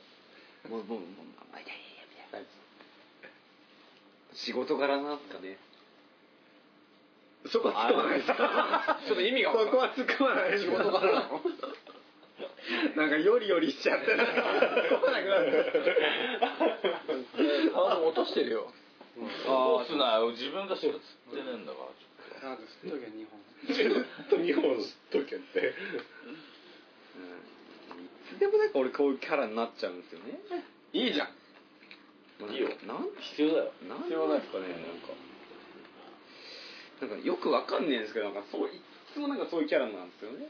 [0.69, 1.09] もうもうもう
[1.53, 1.71] まあいみ
[2.31, 2.47] たいな
[4.35, 5.57] 仕事柄なんですかね
[7.47, 11.41] そこは突っ込まないですかちょっと意味がそこは突っ込まない仕事からなの
[12.97, 15.73] なんかよりよりしちゃってなんか突っ込まなくなる
[17.87, 18.73] ハード落としてるよ。
[19.47, 21.79] ああつな自分がしか釣ってねえんだか
[22.43, 22.99] らなんで吸っと。
[22.99, 23.35] け日本
[23.67, 25.59] ずっと日本吸っとけって。
[25.59, 25.75] う
[27.99, 28.05] ん。
[28.05, 30.39] いつでもなんか俺こういうキャラになっちゃうんですよね。
[30.93, 31.29] いいじゃん。
[32.39, 32.69] まあいいよ。
[32.87, 33.73] なん必要だよ。
[33.89, 35.11] なんでですかねなんか。
[37.01, 38.83] なんかよくわかんねえんですけどなんかそうい
[39.15, 40.47] つもなんかそういうキャラなんですよね。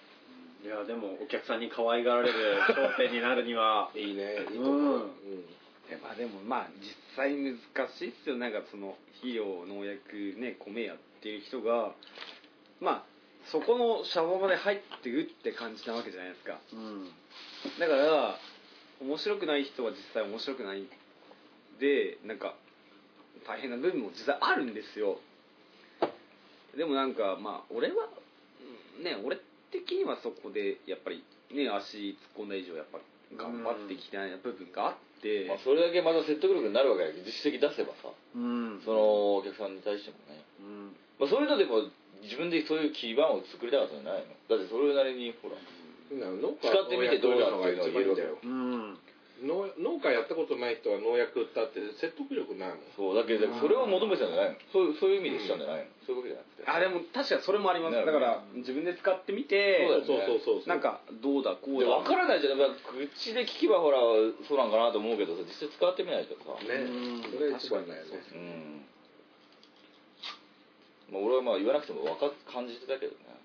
[0.65, 3.91] いやでもお客さんに可愛がられる商店になるには。
[3.97, 4.69] いいねいいとうん。
[4.69, 5.11] 思う、
[5.89, 7.59] でまあでもまあ実際難
[7.99, 8.39] しいっすよ。
[8.39, 11.93] なんかその肥料農薬ね米やってる人が
[12.81, 13.05] まあ
[13.51, 16.61] そこのシャボまで入ってるって感じなわけじゃないですか。
[16.73, 17.11] うん。
[17.79, 18.39] だから
[19.01, 20.87] 面白くない人は実際面白くない。
[21.81, 22.55] でなんか
[23.47, 25.19] 大変な部分も実際あるんですよ。
[26.77, 28.09] でもなんかまあ俺は
[28.99, 29.39] うんね俺
[29.71, 32.99] 的にはそこでやっぱりね足突っ込んだ以上やっぱ
[33.37, 38.09] 頑張っていきた部分があって、まあそれだけまた説得力になるわけだけど実績出せばさ。
[38.35, 38.81] うん。
[38.85, 40.41] そのお客さんに対してもね。
[40.61, 40.97] うん。
[41.21, 41.91] まあそういうのでも
[42.23, 44.33] 自分でそういう基盤を作りたかったんじゃないの？
[44.49, 45.59] だってそれなりにほら
[46.11, 48.39] 農家使ってみてどうだっていうのを言えるわけよ。
[48.43, 48.99] うん
[49.43, 52.79] 農農家やったことない人は農薬売ったって説得力ないもん。
[52.97, 54.59] そうだけどそれを求めてたんじゃないの？
[54.73, 55.91] そういうそういう意味でしたんじゃないの？
[56.07, 56.67] そういうわけじゃなくて。
[56.67, 57.97] あでも確かにそれもあります。
[57.97, 60.69] ねだから自分で使ってみてそうそうそうそうそう。
[60.69, 63.99] なんかどうだこうでだ分からないじゃん、まあ、口で聞けばほら
[64.49, 66.59] そうなんかなと思うけどさ実際使ってみないとさ。
[66.67, 66.75] ね。
[66.83, 67.23] うん。
[67.23, 68.19] それ一番だよね。
[71.11, 71.15] うん。
[71.15, 73.39] まあ俺はまあ言わなくても分か感じてたけどね。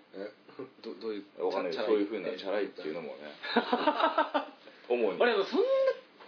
[0.86, 3.26] どどういうわかんないそういうふうなチャラいっていうのもね。
[4.86, 5.66] 主主に俺でもそんな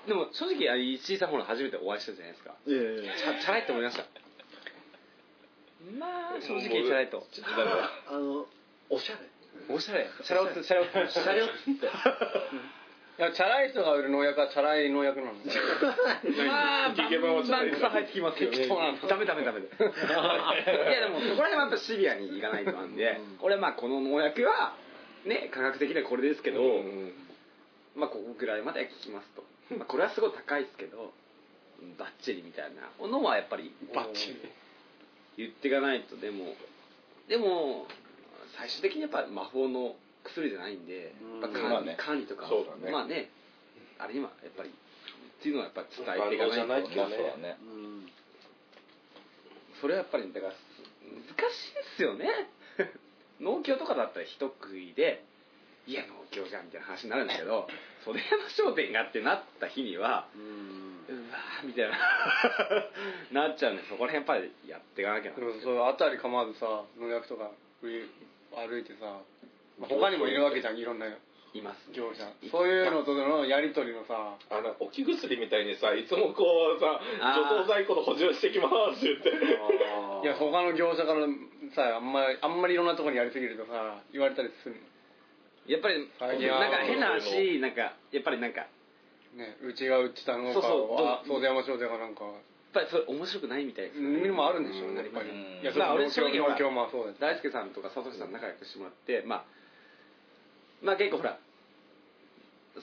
[0.08, 2.54] でも正直あ石井さんほら初めてお会いしたじゃないですか。
[2.65, 3.13] いやいやいや。
[3.18, 4.06] チャチャラいって思いました。
[5.98, 7.24] まあ正直チャラいと。
[8.10, 8.46] あの
[8.89, 9.74] おしゃれ。
[9.74, 10.08] おしゃれ。
[10.24, 11.08] チャラ男チャラ男。
[11.08, 11.88] チャラ男って。
[13.18, 15.34] いやチャラい人が売る農薬はチャラい農薬なの。
[15.34, 18.58] まあ、バンバン草生えてきますよね。
[18.58, 19.62] 適当なのダメダメダメ。
[19.63, 24.76] いやでも、そこら辺はやっぱシビアにいかないとなんで、俺はまあこの農薬は、
[25.24, 26.62] ね、科学的にはこれですけど、
[27.96, 29.46] まあここぐらいまでは効きますと。
[29.71, 31.13] まあこれはすごい高いですけど、
[31.97, 33.08] バッチリみたいな。
[33.08, 34.41] のはやっぱり、バッチリ。
[35.38, 36.56] 言っていかないと、でも、
[37.28, 37.88] でも、
[38.58, 41.95] 最終的にやっぱ魔法の薬じゃないんで、やっぱ管理,、まあね。
[41.99, 42.91] 管理とか、そうだね。
[42.91, 43.30] まあね、
[43.99, 47.58] あれにはやっぱり、っていうのはやっぱ伝えていかないいとねまあそうだね。
[47.62, 47.86] うん
[49.82, 50.58] それはやっぱりだから難
[51.51, 52.49] しいですよね。
[53.41, 55.23] 農協とかだったら一食いで
[55.86, 57.67] いや農協じゃんみたいな話になるんだけど
[58.06, 60.96] 袖山商店がってなった日にはうん。
[61.08, 61.98] うわーみたいな
[63.50, 69.20] なっちゃうんでそこら辺やっぱりやっていかなきゃなでもそうあたり構わずさ農薬とか歩いてさ
[69.80, 71.08] まあ他にもいるわけじゃんいろんな
[71.56, 72.28] います業者。
[72.52, 74.36] そういうのとのやり取りのさ。
[74.50, 77.00] あの置き薬みたいにさいつもこうさ
[77.34, 80.26] 除草剤庫の補充してきますって言って。
[80.26, 81.26] いや他の業者から
[81.74, 84.76] さあんまりあんまりいろんなところにやりすぎるとさ言われたりする
[85.67, 88.67] やっぱりなんか変な話なんかやっぱりなんかや
[89.36, 92.23] ねうちが売ってた農家そうそう山商店がなんか。
[92.25, 92.28] っ
[92.75, 94.28] ぱりそれ面白くないみたいですよね。
[94.28, 95.32] もあるんでしょうねやっぱり。
[95.32, 95.63] うん。
[95.63, 99.43] いやまあ俺正直大輔さんとか佐藤さん仲良くしてもらってまあ
[100.84, 101.39] まあ結構ほら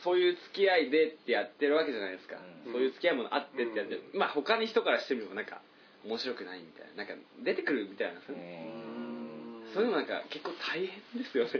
[0.02, 2.72] そういう付き合いでってやってるわけじゃないですか、うん。
[2.72, 5.60] そういう付き合いもあってってやってる、まあ他に人からしてみればなんか
[6.08, 7.04] 面白くないみたいな。
[7.04, 7.14] なんか
[7.44, 8.42] 出てくるみたいなそういう
[9.74, 11.50] そういうのなんか結構大変ですよね。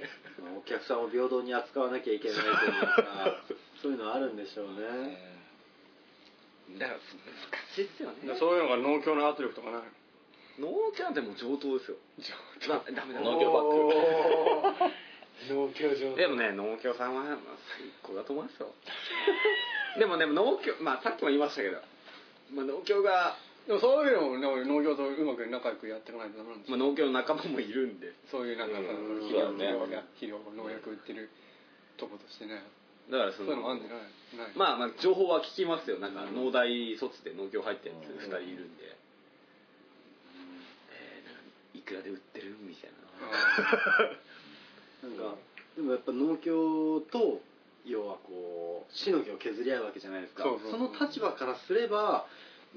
[0.59, 3.43] お客さんを平等に扱わなきゃいけないというか
[3.81, 5.33] そういうのあるんでしょうね。
[6.79, 8.35] だから難しいですよね。
[8.39, 9.83] そういうのが農協の圧力とかない？
[10.59, 11.97] 農協なんてもう上等ですよ。
[12.69, 13.21] まあダメだ。
[13.21, 14.95] 農協バッグ
[15.49, 17.37] 農協上でもね農協さんはまあ
[17.77, 18.75] 最高だと思いますよ。
[19.99, 21.81] でもでも農協まあさっきも言いましたけど、
[22.55, 28.13] まあ、農協が、でもそういうのもね農業とうまく仲良くやっていかないとダメなんですまあ、よ農協の仲間もいるんで。
[28.31, 31.31] そういうなんかさうん肥料そうだね肥料や肥料農薬売ってる
[31.97, 32.63] とことしてね。
[33.11, 34.47] だからそのそういうのもあるんじゃない？
[34.47, 34.57] ない。
[34.57, 35.99] まあまあ情報は聞きますよ。
[35.99, 38.97] なんか農大卒で農協入ってるやつ2人いるんで、
[40.91, 41.43] えーなんか
[41.75, 42.99] いくらで売ってるみたいな。
[45.09, 45.37] なんか
[45.77, 47.41] でもやっぱ農協と
[47.85, 50.45] 要はこうしのぎを削り合うわけじゃないですか。
[50.45, 52.27] そうそうの立場からすれば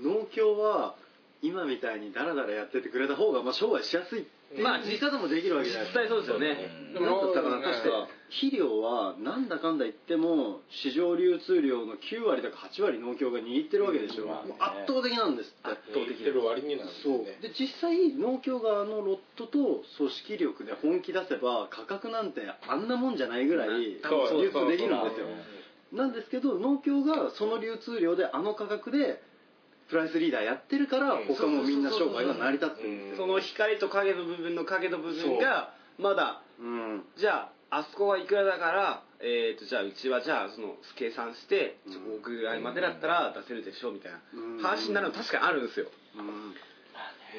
[0.02, 0.96] 農協は
[1.42, 6.58] 今みたいにダラダラやっててくれた方がまあ商売しやすいっていうまあ見方もできるわけじゃない実ですか際そうですよね、
[6.94, 8.08] でもなんだったかな確か。
[8.30, 15.70] 肥料はなんだかんだ言っても市場流通量の9割とか8割農協が握ってるわけでしょ、まあねもう圧倒的なんですって。
[15.70, 17.20] 圧倒的言ってる割になんですそう。
[17.20, 25.28] ねで実際農協側のロットと組織力で本気出せば価格なんてあんなもんじゃないぐらい流通できるんですよ。
[25.94, 29.22] なんですけど農協がその流通量であの価格で
[29.90, 31.28] プライスリーダーやってるからうん。
[31.28, 37.04] 他もみんな商売が成り立ってるんですよその光と影の部分の影の部分がまだうん。
[37.18, 44.22] じゃああそこはいくらだから、えー、とじゃあうちはじゃあその計算してうん5億ぐらいまでだったら出せるでしょみたいな。
[44.34, 44.62] うん。
[44.62, 45.88] 話になるの確かにあるんですよ。
[46.18, 46.56] うん。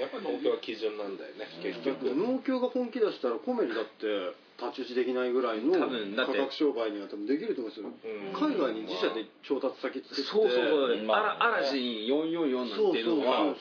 [0.00, 2.14] やっぱ農協は基準なんだよね結局。
[2.14, 7.88] 農協が本気出したらコメリだって太刀打ちできないぐらいの価格商売には多分できると思うんですよ。
[7.88, 8.48] うん。
[8.48, 10.22] 海外に自社で調達先作って。
[10.22, 11.44] そうそうそう、まあ。
[11.44, 13.54] アラアラジン444なんていうのは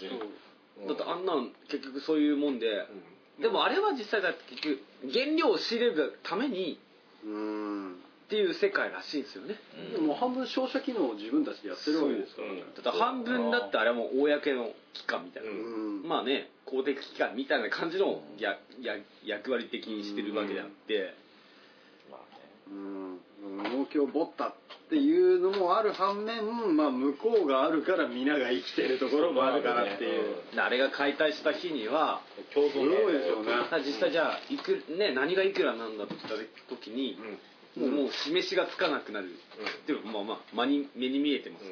[0.87, 2.67] だってあんなん結局そういうもんで、
[3.39, 4.79] でもあれは実際だって結局
[5.11, 6.79] 原料を仕入れるために
[7.25, 7.91] うん
[8.25, 9.55] っていう世界らしいんですよね。
[9.93, 12.63] でも半分商社機能を自分たちでやってるわけですからね。
[12.75, 16.07] だから半分だってあれはもう公の機関みたいな、うんうん。
[16.07, 21.13] まあね公的機関みたいな感じのやや役割的にしてるわけであって、
[22.11, 22.21] まあ
[22.69, 23.19] うん。
[23.45, 24.53] 農協ぼったっ
[24.89, 32.21] ていうのもある反面、まあ、向こうがあるから皆が生きてるところもあるからっていう、であれが解体した日には
[32.53, 33.51] 共すごいですよね
[33.85, 35.97] 実際じゃあいく、ね、何がいくらなん。
[35.97, 37.17] だと言った時に、
[37.75, 41.65] もうもう示しがつかなくなる、っていうかまあまあ目に目に見えてます、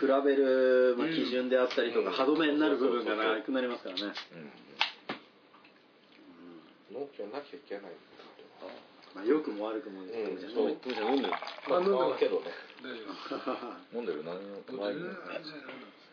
[0.00, 1.14] 比べる、まあ、うん。
[1.14, 2.16] 基準であったりとか、うん。
[2.16, 4.02] 歯止めになる部分がなくなりますからね、
[6.92, 7.92] 農協なきゃいけない
[9.14, 10.76] まあ、良くも悪くもですけど、うん。
[10.82, 12.50] じゃあ飲むじゃあ飲むよまあ飲むけどね。
[13.94, 15.00] 飲んでる何を前に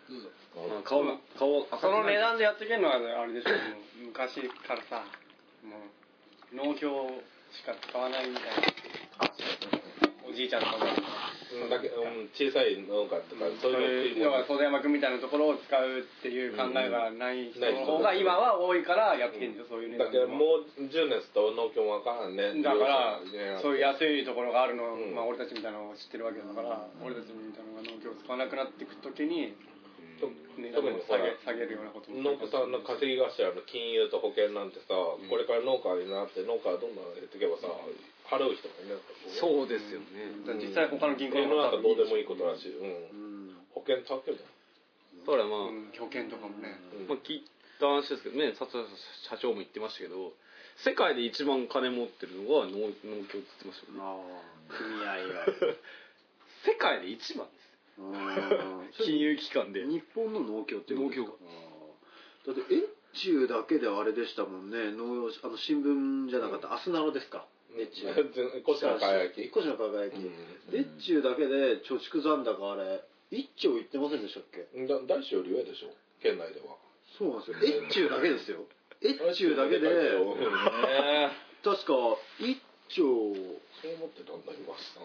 [0.08, 2.68] あ顔が顔赤くその値段でやってい。
[2.68, 5.04] けるのはあれでしょもう昔からさ
[5.66, 5.90] も
[6.54, 7.10] う農協
[7.52, 8.52] しか使わないみたいな
[10.28, 10.86] おじいちゃんとかも
[11.56, 12.04] うんだけど
[12.36, 25.16] 小さい農家とかそういうのいう要は袖山君みたいなところを使うっていう考えがない人の方が今は多いからやってるんですよそういう値だ段けどもう10年すると農協もわからんねだからねそういう安いところがあるのを、うん。
[25.16, 29.56] まあ、俺たちみたいなのを知ってるわけだから、俺たちみたいなのが農協を使わなくなっていくときに
[30.20, 34.96] 特にほらを下げ下げるようなことも農家さんの稼ぎ頭の金融と保険なんてさ、
[35.28, 37.68] これから農家になって農家がどんどん減っていけばさ
[38.26, 40.34] 払う人もいないからそうですよね。
[40.48, 43.54] だから実際他の銀行世の中どうでもいいことらしい、う、うん。
[43.54, 44.50] ん保険使ってるじゃん。
[45.26, 45.94] だからまあ、うん。
[45.94, 46.74] 保険とかもね、
[47.06, 47.08] うん。
[47.08, 47.46] まあ、聞い
[47.78, 48.58] た話ですけどね。
[48.58, 48.66] 社
[49.38, 50.34] 長も言ってましたけど
[50.84, 54.02] 世界で一番金持ってるのが農農協って言ってましたよね。
[54.02, 55.46] ああ組合が
[56.66, 57.65] 世界で一番ですうん
[58.98, 59.86] 金融機関で。
[59.86, 61.32] 日本の農協っていうことですか？
[61.32, 61.50] 農
[62.46, 62.56] あー。
[62.56, 64.92] だって越中だけであれでしたもんね。
[64.92, 67.46] 農あの新聞じゃなかった、アスナロですか？
[67.80, 68.08] 越中。
[68.64, 69.42] こっちの輝き。
[69.44, 70.80] 越の輝き、うん。
[70.80, 74.68] 越中だけで貯蓄残高あれ1兆いってませんでしたっけ？
[74.88, 75.90] だ大小より上でしょ？
[76.22, 76.76] 県内では。
[77.18, 77.58] そうなんですよ。
[77.88, 78.66] 越中だけですよ。
[79.02, 79.88] 越中だけで。
[79.88, 80.36] うん。
[81.64, 81.94] 確か
[82.40, 82.58] 1
[82.90, 83.02] 兆。
[83.02, 85.00] そう思ってたんだ今さ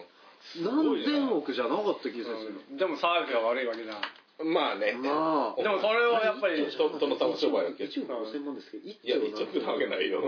[0.63, 4.01] 何千億じゃなかった気がするんでもサービスが悪いわけじゃん。
[4.41, 4.93] まあね。
[4.93, 5.61] まあ。
[5.61, 10.21] でもそれはやっぱり人との楽し商売だけ1億5000万ですけど1いや兆1億なわけないよ。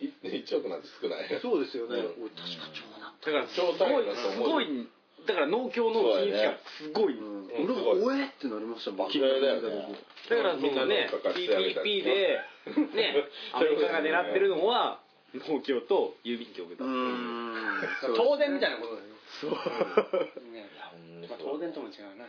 [0.00, 1.26] 1億なんて少ない。
[1.42, 2.30] そうですよね、うん。
[2.30, 4.88] 俺確か超なだからす超大ごい変だとす思うごい
[5.26, 7.64] だから農協の金融機関すごい、うん、うん。
[7.64, 8.26] 俺もおえ？
[8.26, 9.10] ってなりましたもん。
[9.10, 9.98] 爆買いだよね。
[10.30, 12.38] だからみんなね農家からしてあげた PPP で
[12.94, 13.26] ね。
[13.52, 15.00] アメリカが狙ってるのは
[15.34, 18.14] 農協と郵便局だうーん。
[18.14, 19.06] 東電みたいなことだよ
[19.38, 19.50] そう。
[20.50, 20.66] ね。
[21.28, 22.26] まあ、東電とも違うな。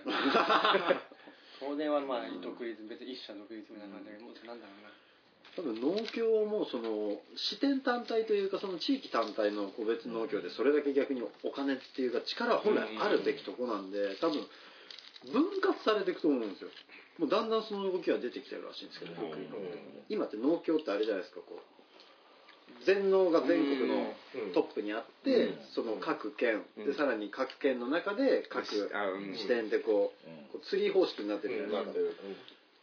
[1.58, 4.90] 東電はまあ独立別に一社独立みたいな感じだけどもうなんだろうな。
[5.52, 14.48] 多分農協もその支店単体というかその地域単体の個別農協でそれだけ逆にお金っていうか力は本来あるべきとこなんで多分
[15.28, 16.70] 分割されていくと思うんですよ。
[17.20, 19.14] もうだんだんその動きが出てきてるらしいんですけど、
[20.10, 21.62] 今って農協ってあれじゃないですかこう
[22.86, 24.14] 全農が全国の
[24.54, 25.58] トップにあって、うん。
[25.74, 26.86] その各県、うん。
[26.86, 30.36] でさらに各県の中で各支店でこう,、うん。
[30.52, 32.02] こうツリー方式になってるじゃないですか、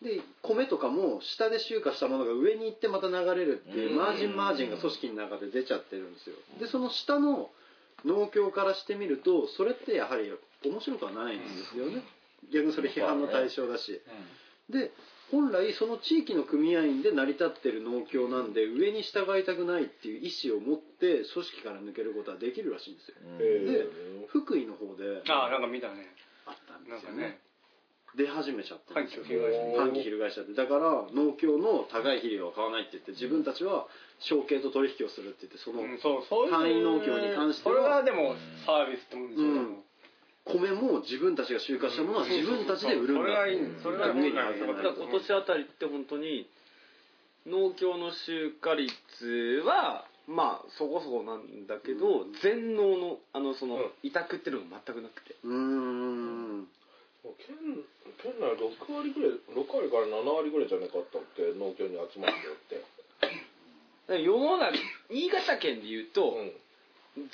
[0.03, 3.97] で米とかも下で集荷したものが上に行ってまた流れるっていううん。
[3.97, 6.37] マージンマージンが組織の中で出ちゃってるんですよ。
[6.61, 7.51] でその下の
[8.05, 10.33] 農協からしてみるとそれってやはり
[10.65, 12.03] 面白くはないんですよね。
[12.53, 14.01] 逆にそれ批判の対象だし。
[14.71, 14.93] で
[15.31, 23.17] 本来その地域の組合員で成り立ってる農協なんで上に従いたくないっていう意思を持って組織から抜けることはできるらしいんですよ。
[23.39, 23.87] で
[24.29, 26.07] 福井の方でああなんか見たね。
[26.47, 27.23] あったんなんかですよね。
[27.37, 27.39] ね。
[28.17, 29.25] 出始めちゃってるんですよ。
[29.77, 33.87] 反旗を翻しちゃってだから農協の高い肥料は買わないって言って自分たちは
[34.19, 37.77] 承継と取引をするって言ってそのうんそうそういう範囲農協に関しては。
[37.77, 39.85] それはでもサービスってもんですよ、うん
[40.53, 43.23] 米も自分たちが収穫したものは自分たちで売るんだ。
[43.23, 43.59] それがいい。
[43.81, 46.49] それが今年あたりって本当に
[47.47, 53.91] 農協の集荷率はまあそこそこなんだけど、全農のあのその、うん。
[54.03, 55.35] 委託っていうのが全くなくて。
[55.45, 56.69] うーん。
[57.37, 57.57] 県
[58.23, 61.53] 県内6割ぐらい6割から7割ぐらいじゃなかったっけ？
[61.59, 62.85] 農協に集まってよって。
[64.25, 64.73] 世の中
[65.11, 66.53] 新潟県でいうと、うん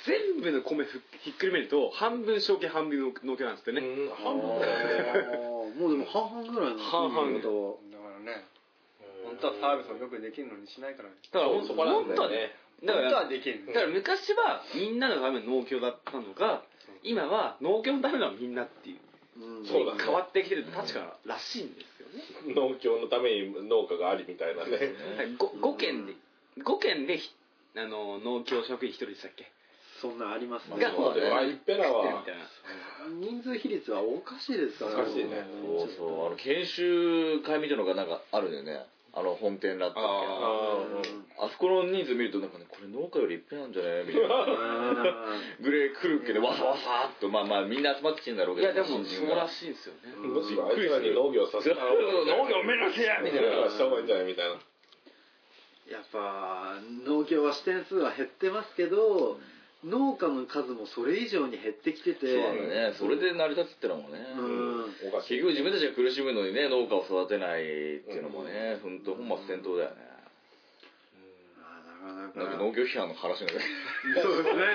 [0.05, 3.81] 全部の米ふひっくるめると半分承継半分農協なんですってね、
[4.23, 4.49] 半分。
[4.49, 7.31] ーもうでも半々ぐらいの半々。
[7.33, 7.49] だか
[8.19, 8.45] らね。
[9.25, 11.09] 本当はサービスをよくできるのにしないから。
[11.09, 12.55] だからそうそこなんだよね。
[12.83, 16.63] だから本当はできるだから昔はみんなのための農協だったのが
[17.03, 18.99] 今は農協のためのはみんなっていう。
[19.39, 19.65] うん。
[19.65, 20.03] そうだね。
[20.03, 22.53] 変わってきてる確からしいんですよね。
[22.53, 24.95] 農協のために農家がありみたいなね。
[25.39, 26.13] 5, 県で
[26.59, 27.31] 5県でひ
[27.75, 29.51] あの農協職員1人でしたっけ？
[30.09, 30.77] そんなんありますね。
[30.83, 32.23] がそうだよあいっぺらは
[33.19, 35.45] 人数比率はおかしいですからおかしいね。
[35.77, 36.27] そうそう。
[36.27, 38.85] あの研修会みたいなのがなんかあるんだよね。
[39.17, 40.01] あの本店だったっけ。
[40.01, 40.09] あ
[41.39, 44.03] ああそこの人数見るとなんかねこれ農家よりいっぺんなんじゃね？
[44.03, 44.35] みたいな。
[45.61, 48.67] ぐらい来るけどわさわさっとまあまあみんな集まってきてんだろうけど。
[48.67, 50.11] いやでもそうらしいんですよね。
[50.15, 53.21] ーむしろあいつらに農業させたら 農業めんどくせえや！
[53.21, 53.69] みたいな。
[53.69, 54.55] した方がいいんじゃないみたいな。
[55.91, 59.39] やっぱ農協は支店数は減ってますけど
[59.85, 62.25] 農家の数もそれ以上に減ってきてて。
[62.25, 62.93] そうだね。
[62.97, 64.17] それで成り立つってのもね。
[64.37, 64.81] うん。
[65.07, 65.37] おかしい。
[65.37, 67.65] 結局自分たちが苦しむのにね農家を育てないっ
[68.01, 70.01] ていうのもね本当本末転倒だよね。
[71.61, 72.57] あなかなか。
[72.57, 73.61] なんか農業批判の話がね
[74.21, 74.65] そうですね。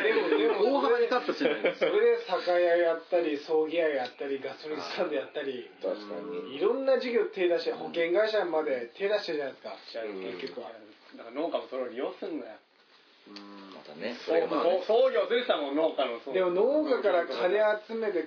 [0.62, 1.74] 大幅にカットしない。
[1.74, 6.54] それで酒屋やったり葬儀屋やったりガソリンスタンドやったり確かに。
[6.54, 9.74] いろんな事業手出して保険会社まで手出してるじゃないですか。
[10.06, 10.22] うん。
[10.38, 10.70] 結局は
[11.18, 12.54] だから農家もそれを利用するんだよ。
[13.30, 13.69] また
[14.00, 14.16] ね。
[14.24, 16.34] そそうれがまあね創業する人はもう農家のそう。
[16.34, 18.26] でも農家から金集めて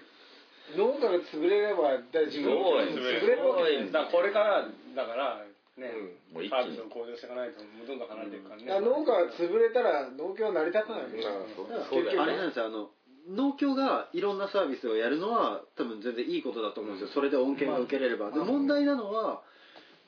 [0.77, 5.43] 農家が潰れればだから自分そう潰れるわけですかだからこれからだから
[5.73, 5.89] ね、
[6.31, 6.53] もう一気に。
[6.53, 11.03] サービスを向上していかないとどんどん離れていくからね、だから農家が潰れたら農協は成り立たない。
[11.03, 12.93] わけですよそうだよあれなんですよあの
[13.25, 19.41] 農協がいろんなサービスをやるのは多分全然いいことだと思うんですよ、それで恩恵が受けれれば、で問題なのは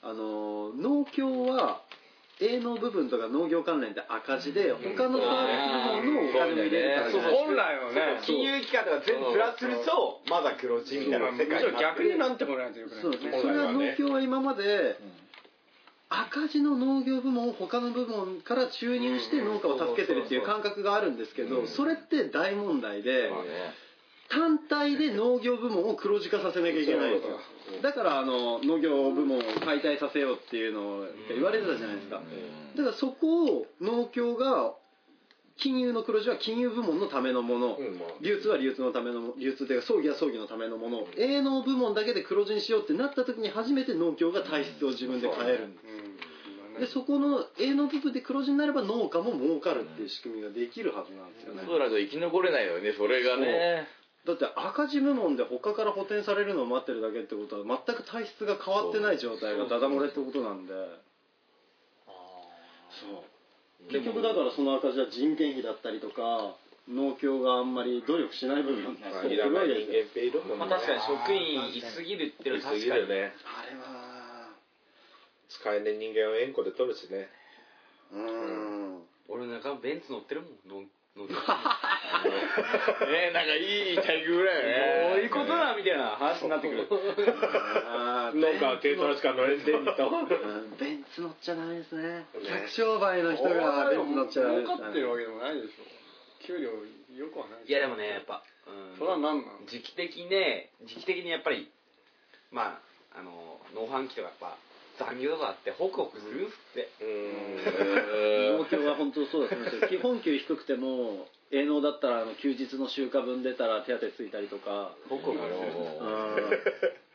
[0.03, 1.81] あの農協は
[2.41, 8.21] 営農部分とか農業関連って赤字で他のサービス部門のお金も入れるからじゃないですか本来はね。
[8.25, 14.97] 金融機関とか全部プラスするとまだ黒字みたいな世界になって逆になんてもらえてよくないそうですねそれは農協は今まで
[16.09, 23.49] 赤字の農業部門を他の部門から注入して農家を助けてるっていう感覚があるんですけどそれって大問題でまあね
[24.29, 32.21] 単体で農業部門を黒字化させなきゃいけないんですよだからあの農業部門を解体させようっていうのを言われてたじゃないですか。
[32.77, 34.75] だからそこを農協が
[35.57, 37.77] 金融の黒字は金融部門のためのもの、
[38.21, 45.85] 流通は流通のための流通というか葬儀は葬儀のためのもの営農部門だけで黒字にしようってなった時に初めて農協が体質を自分で変えるんです
[46.75, 46.81] うん。
[46.81, 51.63] でそこの営農部分で黒字になれば農家も儲かるっていう仕組みができるはずなんですよね。
[51.65, 53.87] そうだと生き残れないよねそれがね
[54.25, 60.73] だって赤字部門で他から補填されるのを待ってるだけってことは全く体質が変わってない状態がダダ漏れってことなんで。
[62.89, 63.91] そう。
[63.91, 66.57] 結局だからその赤字は人件費だったりとか
[66.89, 69.69] 農協があんまり努力しない部分がまあいらない。
[69.69, 73.01] 人間ペイロまあ確かに職員いすぎるっていうのは確かに。
[73.01, 73.23] あれ
[73.77, 74.49] は
[75.49, 77.29] 使えねえ人間を縁故で取るしね。
[78.11, 78.21] うー
[78.97, 79.03] ん。
[79.29, 81.33] 俺なんかベンツ乗ってるもんののど
[83.07, 85.21] ねなんかいい待遇ぐらいよね。
[85.21, 86.87] ういうことだみたいな話になってくる。
[87.87, 89.91] あー農家は軽トラしか乗れんでんと。
[90.09, 90.77] うん。
[90.77, 92.25] ベンツ乗っちゃダメですね。
[92.33, 95.83] 客商売の人がベンツ乗っちゃダメです儲かってるわけでもないでしょ。
[96.45, 96.69] 給料
[97.15, 99.65] よくはないいやでもねやっぱ、うん、それは何なの？
[99.67, 101.71] 時期的にね時期的にやっぱり
[102.51, 102.77] ま
[103.15, 103.31] ああの
[103.73, 104.57] 農繁期とかやっぱ
[104.97, 106.89] 残業とかあってホクホクするんすって。
[107.03, 108.57] うん。
[108.59, 114.95] 農協は本当そうだと思基本給低くても営農だったらあの休日の週間分出たら手当ついたりとか。
[115.09, 117.05] ホクホクする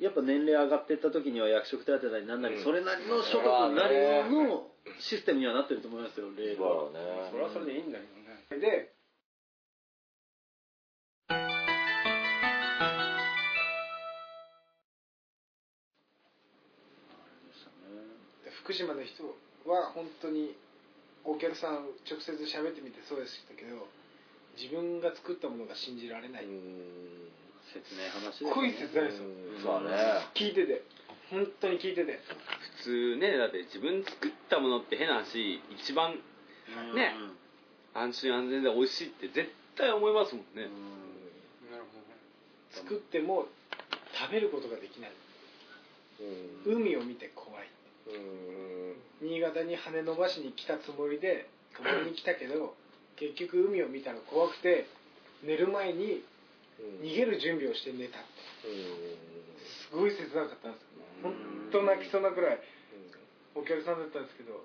[0.00, 4.66] やっぱ年齢上がっていった時には役職手当なりなんなりそれなりの所得になるようの
[4.98, 7.30] システムにはなってると思いますよレールはまあね。
[7.30, 8.60] それはそれでいいんだけどね。
[8.60, 8.92] で
[18.74, 19.24] 島の人
[19.64, 20.54] は本当に
[21.24, 23.88] お客さん直接喋ってみてそうでしたけど
[24.60, 26.46] 自分が作ったものが信じられない、
[27.72, 29.24] 切ない話すっごい切ないですよ、
[29.62, 30.28] そうだね。
[30.34, 30.82] 聞いてて。
[31.30, 32.20] 本当に聞いてて。
[32.78, 36.20] 普通ねだって自分作ったものって変な話一番
[36.94, 37.14] ね
[37.94, 40.68] 安心安全で美味しいって絶対思いますもんね。
[41.72, 42.14] なるほどね。
[42.70, 43.46] 作っても
[44.12, 45.12] 食べることができない。
[46.66, 47.68] 海を見て怖い
[49.20, 52.76] 新潟に羽伸ばしに来たつもりで泊まりに来たけど
[53.16, 54.86] 結局海を見たら怖くて
[55.42, 56.24] 寝る前に
[57.02, 58.28] 逃げる準備をして寝たって。
[59.90, 60.88] すごい切なかったんですよ。
[61.22, 61.34] 本
[61.70, 62.60] 当泣きそうなくらい
[63.54, 64.64] お客さんだったんですけど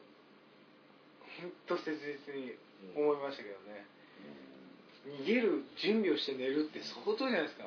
[1.40, 2.56] 本当切実に
[2.96, 3.86] 思いましたけどね。
[5.06, 7.66] 逃げる準備をして寝るって相当じゃないですか。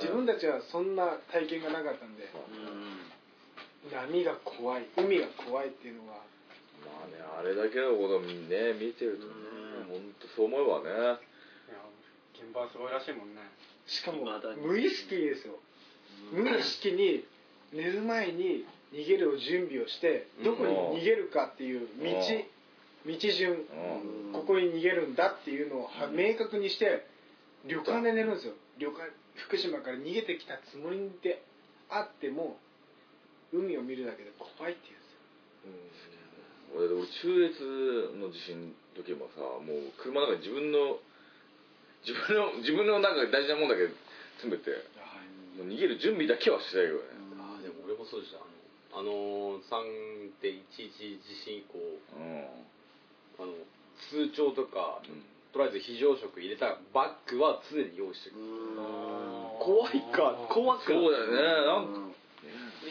[0.00, 2.24] 自分たちはそんな体験がなかったんで
[3.90, 6.12] 波が怖い海が怖いっていうのが。
[6.82, 9.32] まあねあれだけのことね見てるとね
[9.88, 10.90] 本当そう思えばね。
[10.90, 11.18] いや
[12.34, 13.40] 現場はすごいらしいもんね。
[13.86, 14.26] しかも
[14.64, 15.58] 無意識ですよ。
[16.32, 17.24] 無意識に
[17.72, 22.06] 寝る前に逃げる準備をしてどこに逃げるかっていう道
[23.06, 24.32] 道順うん。
[24.32, 27.06] ここに逃げるんだっていうのをは明確にして
[27.66, 28.54] 旅館で寝るんですよ。
[28.78, 31.42] 旅館福島から逃げてきたつもりで
[31.88, 32.58] あっても
[33.52, 36.22] 海を見るだけで怖いって言うんですよ。
[36.72, 40.96] 俺俺中越の地震の時もさもう車の中に自分の
[42.02, 43.92] 自分の自分のなんか大事なもんだけ
[44.40, 44.72] 詰めて
[45.60, 47.12] もう逃げる準備だけはしたいよね。
[47.38, 48.40] ああでも俺もそうでした。
[48.40, 51.76] あのあの3.11地震以降
[52.16, 52.48] うん。
[53.40, 53.52] あの
[54.10, 55.00] 通帳とか
[55.52, 58.36] とりあえず非常食入れたバッグは常に用意してる。
[59.60, 60.48] 怖いか。
[60.48, 61.36] 怖くそうだよね。
[61.68, 62.11] なんか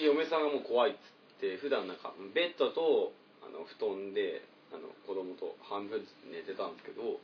[0.06, 1.00] 嫁さんがもう怖いっつっ
[1.42, 4.42] て普段なんかベッドとあの布団で
[4.74, 7.20] あの子供と半分ずつ寝てたんですけど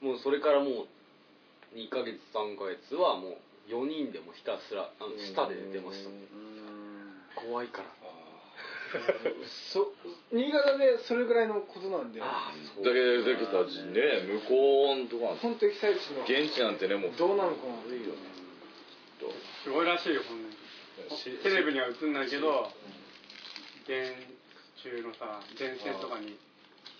[0.00, 6.10] もうそれからもう2ヶ月3ヶ月はもう4人でもひたすらあの下で寝てました
[7.40, 7.88] 怖いから
[9.72, 9.88] そ
[10.32, 18.32] 新潟でそれぐらいのことなんでああそうだけどだけどさね向こうのとこなんて本当被災地の現地なんてねもうどうなのかな悪いよね
[19.70, 20.51] ごいらしいよほん
[21.42, 22.68] テレビには映んないけど
[23.88, 24.12] 電
[24.76, 26.36] 柱のさ電線とかに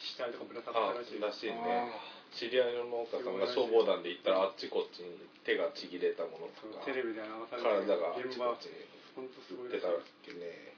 [0.00, 1.20] 死体とかぶら下があったらしい。
[1.20, 1.92] らしいね。
[2.32, 10.72] 知り合いの農家さんが消防団で行ったらあっちこっちに手がちぎれたものとかテレビで流されて体があっちこっちに本当すごい出らしたいっっけね。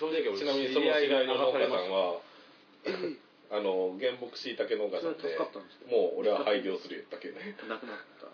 [0.00, 2.24] 正直俺ちなみにその知り合いの農家さんは
[3.52, 5.28] あの原木しいたけ農家さんで
[5.92, 7.52] もう俺は廃業する言ったけどね。
[7.68, 8.26] なくなった。
[8.26, 8.32] う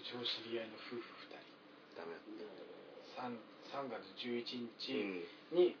[0.00, 1.18] ちの知り合いの夫婦
[1.98, 2.37] ダメだ2人
[3.18, 3.34] 3,
[3.74, 5.58] 3月11う日ん。
[5.58, 5.76] に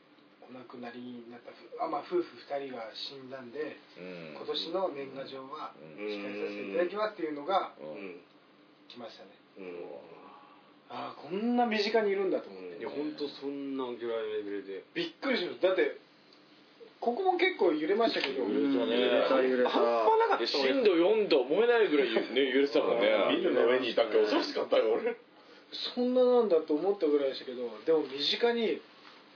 [0.48, 4.34] お亡くなりになったふあ、まあ、夫婦2人が死んだんでうん。
[4.34, 6.08] 今年の年賀状はうん。
[6.08, 7.72] 司会させていただきますっていうのが
[8.88, 9.30] 来ましたね。
[9.58, 9.74] うん。
[10.90, 12.78] ああこんな身近にいるんだと思って。
[12.80, 14.84] いや本当そんなぐらいのレベルで。
[14.94, 16.00] びっくりしましただって
[16.98, 18.42] ここも結構揺れましたけど。
[18.42, 18.72] 揺れ
[19.28, 20.46] たね半端なかった。
[20.48, 23.36] 震度4度思えないぐらいゆ、ね、揺れてたもんね。
[23.36, 25.14] ビルの上にいたっけ恐ろしかったよ俺
[25.72, 28.80] そんななんだと思ったぐらいでしたけどでも身近に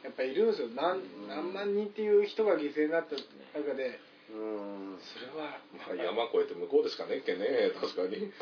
[0.03, 0.69] やっぱいるんですよ。
[0.75, 3.15] 何何万人っていう人が犠牲になった
[3.57, 4.99] 中でうん。
[4.99, 8.33] それはまあ山越えて向こうでしかねえっけね 確かに。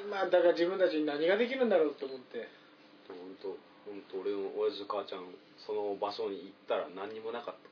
[0.00, 2.48] 今だから自分たちに何ができるんだろうと思って。
[3.08, 3.48] 本当
[3.90, 5.26] 本当俺の親父と母ちゃん
[5.58, 7.70] その場所に行ったら何にもなかった。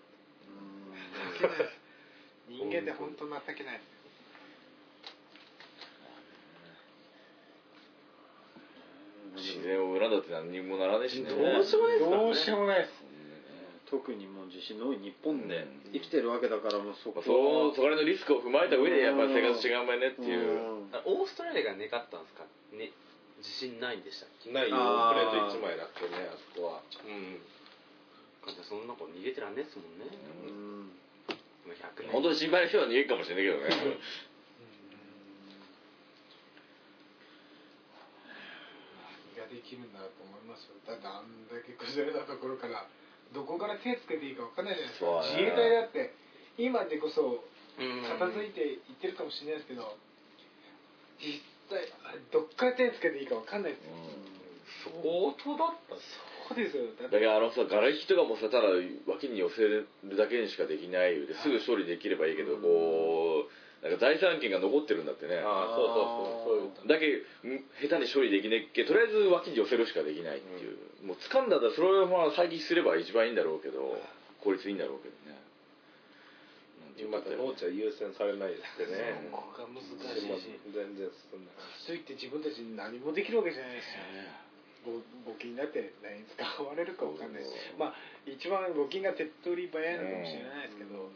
[2.49, 3.27] 人間って本当。
[3.27, 3.81] 情けない
[9.39, 11.31] 自然を恨んだって何にもならねえしね。
[11.31, 12.93] どうしようもないですどうしようもないです
[13.89, 20.85] 特にもう地震の多い日本で生きてるわけだからもうそこそのそこら辺のリスクを踏まえた上でやっぱり生活違うまいねっていう。
[20.85, 20.93] うん。
[21.09, 22.45] オーストラリアが願ったんですか？
[22.77, 22.93] ね
[23.41, 24.53] 地震ないんでしたっけ？
[24.53, 24.77] ないよ。
[24.77, 26.83] プレート1枚だっけねあそこは。
[27.07, 27.41] うん。
[28.45, 30.05] だってそんな子逃げてらんねえっすもんね、
[30.49, 30.85] うん。
[30.85, 32.13] もう100年。
[32.13, 33.97] 本当に心配な人は逃げるかもしれないけどね
[39.37, 40.81] 何ができるんだと思いますよ。
[40.89, 42.89] だってあんだけ崩れたところから
[43.37, 46.17] どこから手つけていいか分かんないじゃないですか、自衛隊だって
[46.57, 47.45] 今でこそ
[47.79, 48.03] うん。
[48.09, 49.95] 片付いていってるかもしれないですけど
[51.21, 51.87] 実際
[52.33, 53.95] どっから手つけていいか分かんないですよ、
[54.99, 55.95] 相当だった
[56.49, 56.89] そうですよ。
[56.97, 58.73] だからあのさ瓦礫とかもさただ
[59.07, 63.51] 脇に寄せるだけにしかできないですぐ処理できればいいけどこう
[63.83, 65.39] なんか財産権が残ってるんだってね。
[65.39, 67.07] ああそうそうそうそうだけ
[67.47, 73.95] ん下手に処理できねっけとりあえず脇に寄せるしかできないっていう、もう掴んだらそれをまあ再起すれば一番いいんだろうけど
[74.43, 75.39] 効率いいんだろうけどね。
[76.99, 79.31] 今って農地は優先されないってね。
[79.31, 80.27] ここが難しい。
[80.27, 81.87] し全然進んでない。
[81.87, 84.27] といって自分たちに何もできるわけじゃないですよ
[84.83, 84.99] ご
[85.31, 91.07] 募金だって何に使われるか分かんないしまあ一番募金が手っ取り早いのかもしれないですけど、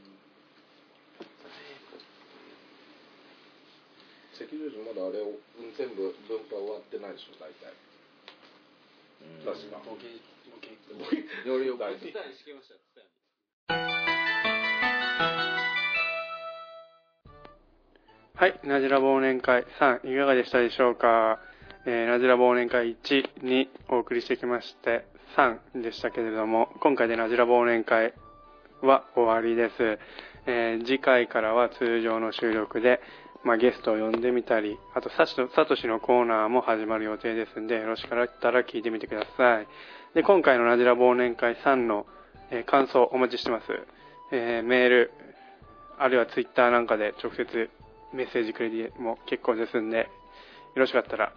[4.33, 5.37] 赤十字まだあれを
[5.77, 7.73] 全部分配終わってないでしょ大体。
[9.21, 9.45] うん。
[9.45, 9.77] 確か。
[9.85, 10.09] ボケ
[10.49, 12.13] ボケいや俺よく大体
[18.43, 21.39] はい、ナジラ忘年会3いかがでしたでしょうか、
[21.87, 25.07] えーナジラ忘年会1にお送りしてきまして
[25.37, 28.15] 3でしたけれども今回でナジラ忘年会
[28.83, 29.75] は終わりです、
[30.47, 33.01] えー次回からは通常の収録で、
[33.45, 39.69] まあ、ゲストを呼んでみたりあとサシとサトシのコーナーも始まる予定ですんでよろしかったら聞いてみてください
[40.15, 42.07] で今回のナジラ忘年会3の、
[42.51, 43.65] えー感想お待ちしてます、
[44.31, 45.11] えーメール
[45.99, 47.71] あるいはツイッターなんかで直接
[48.13, 50.07] メッセージくれても結構ですんで、よ
[50.75, 51.33] ろしかったら、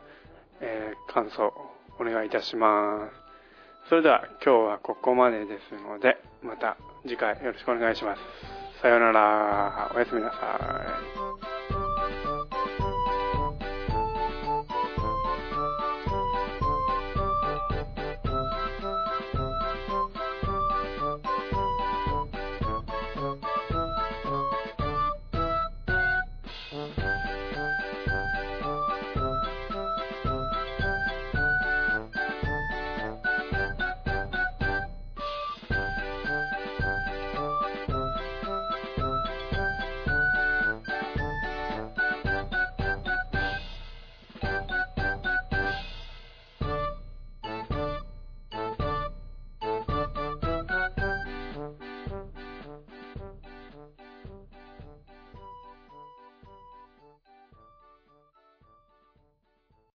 [0.62, 1.54] えー感想
[2.00, 3.10] お願いいたしま
[3.88, 3.90] す。
[3.90, 8.22] それでは今日はここまでですので、また次回よろしくお願いします。
[8.82, 9.92] さようなら。
[9.96, 10.36] おやすみなさ
[11.32, 11.35] い。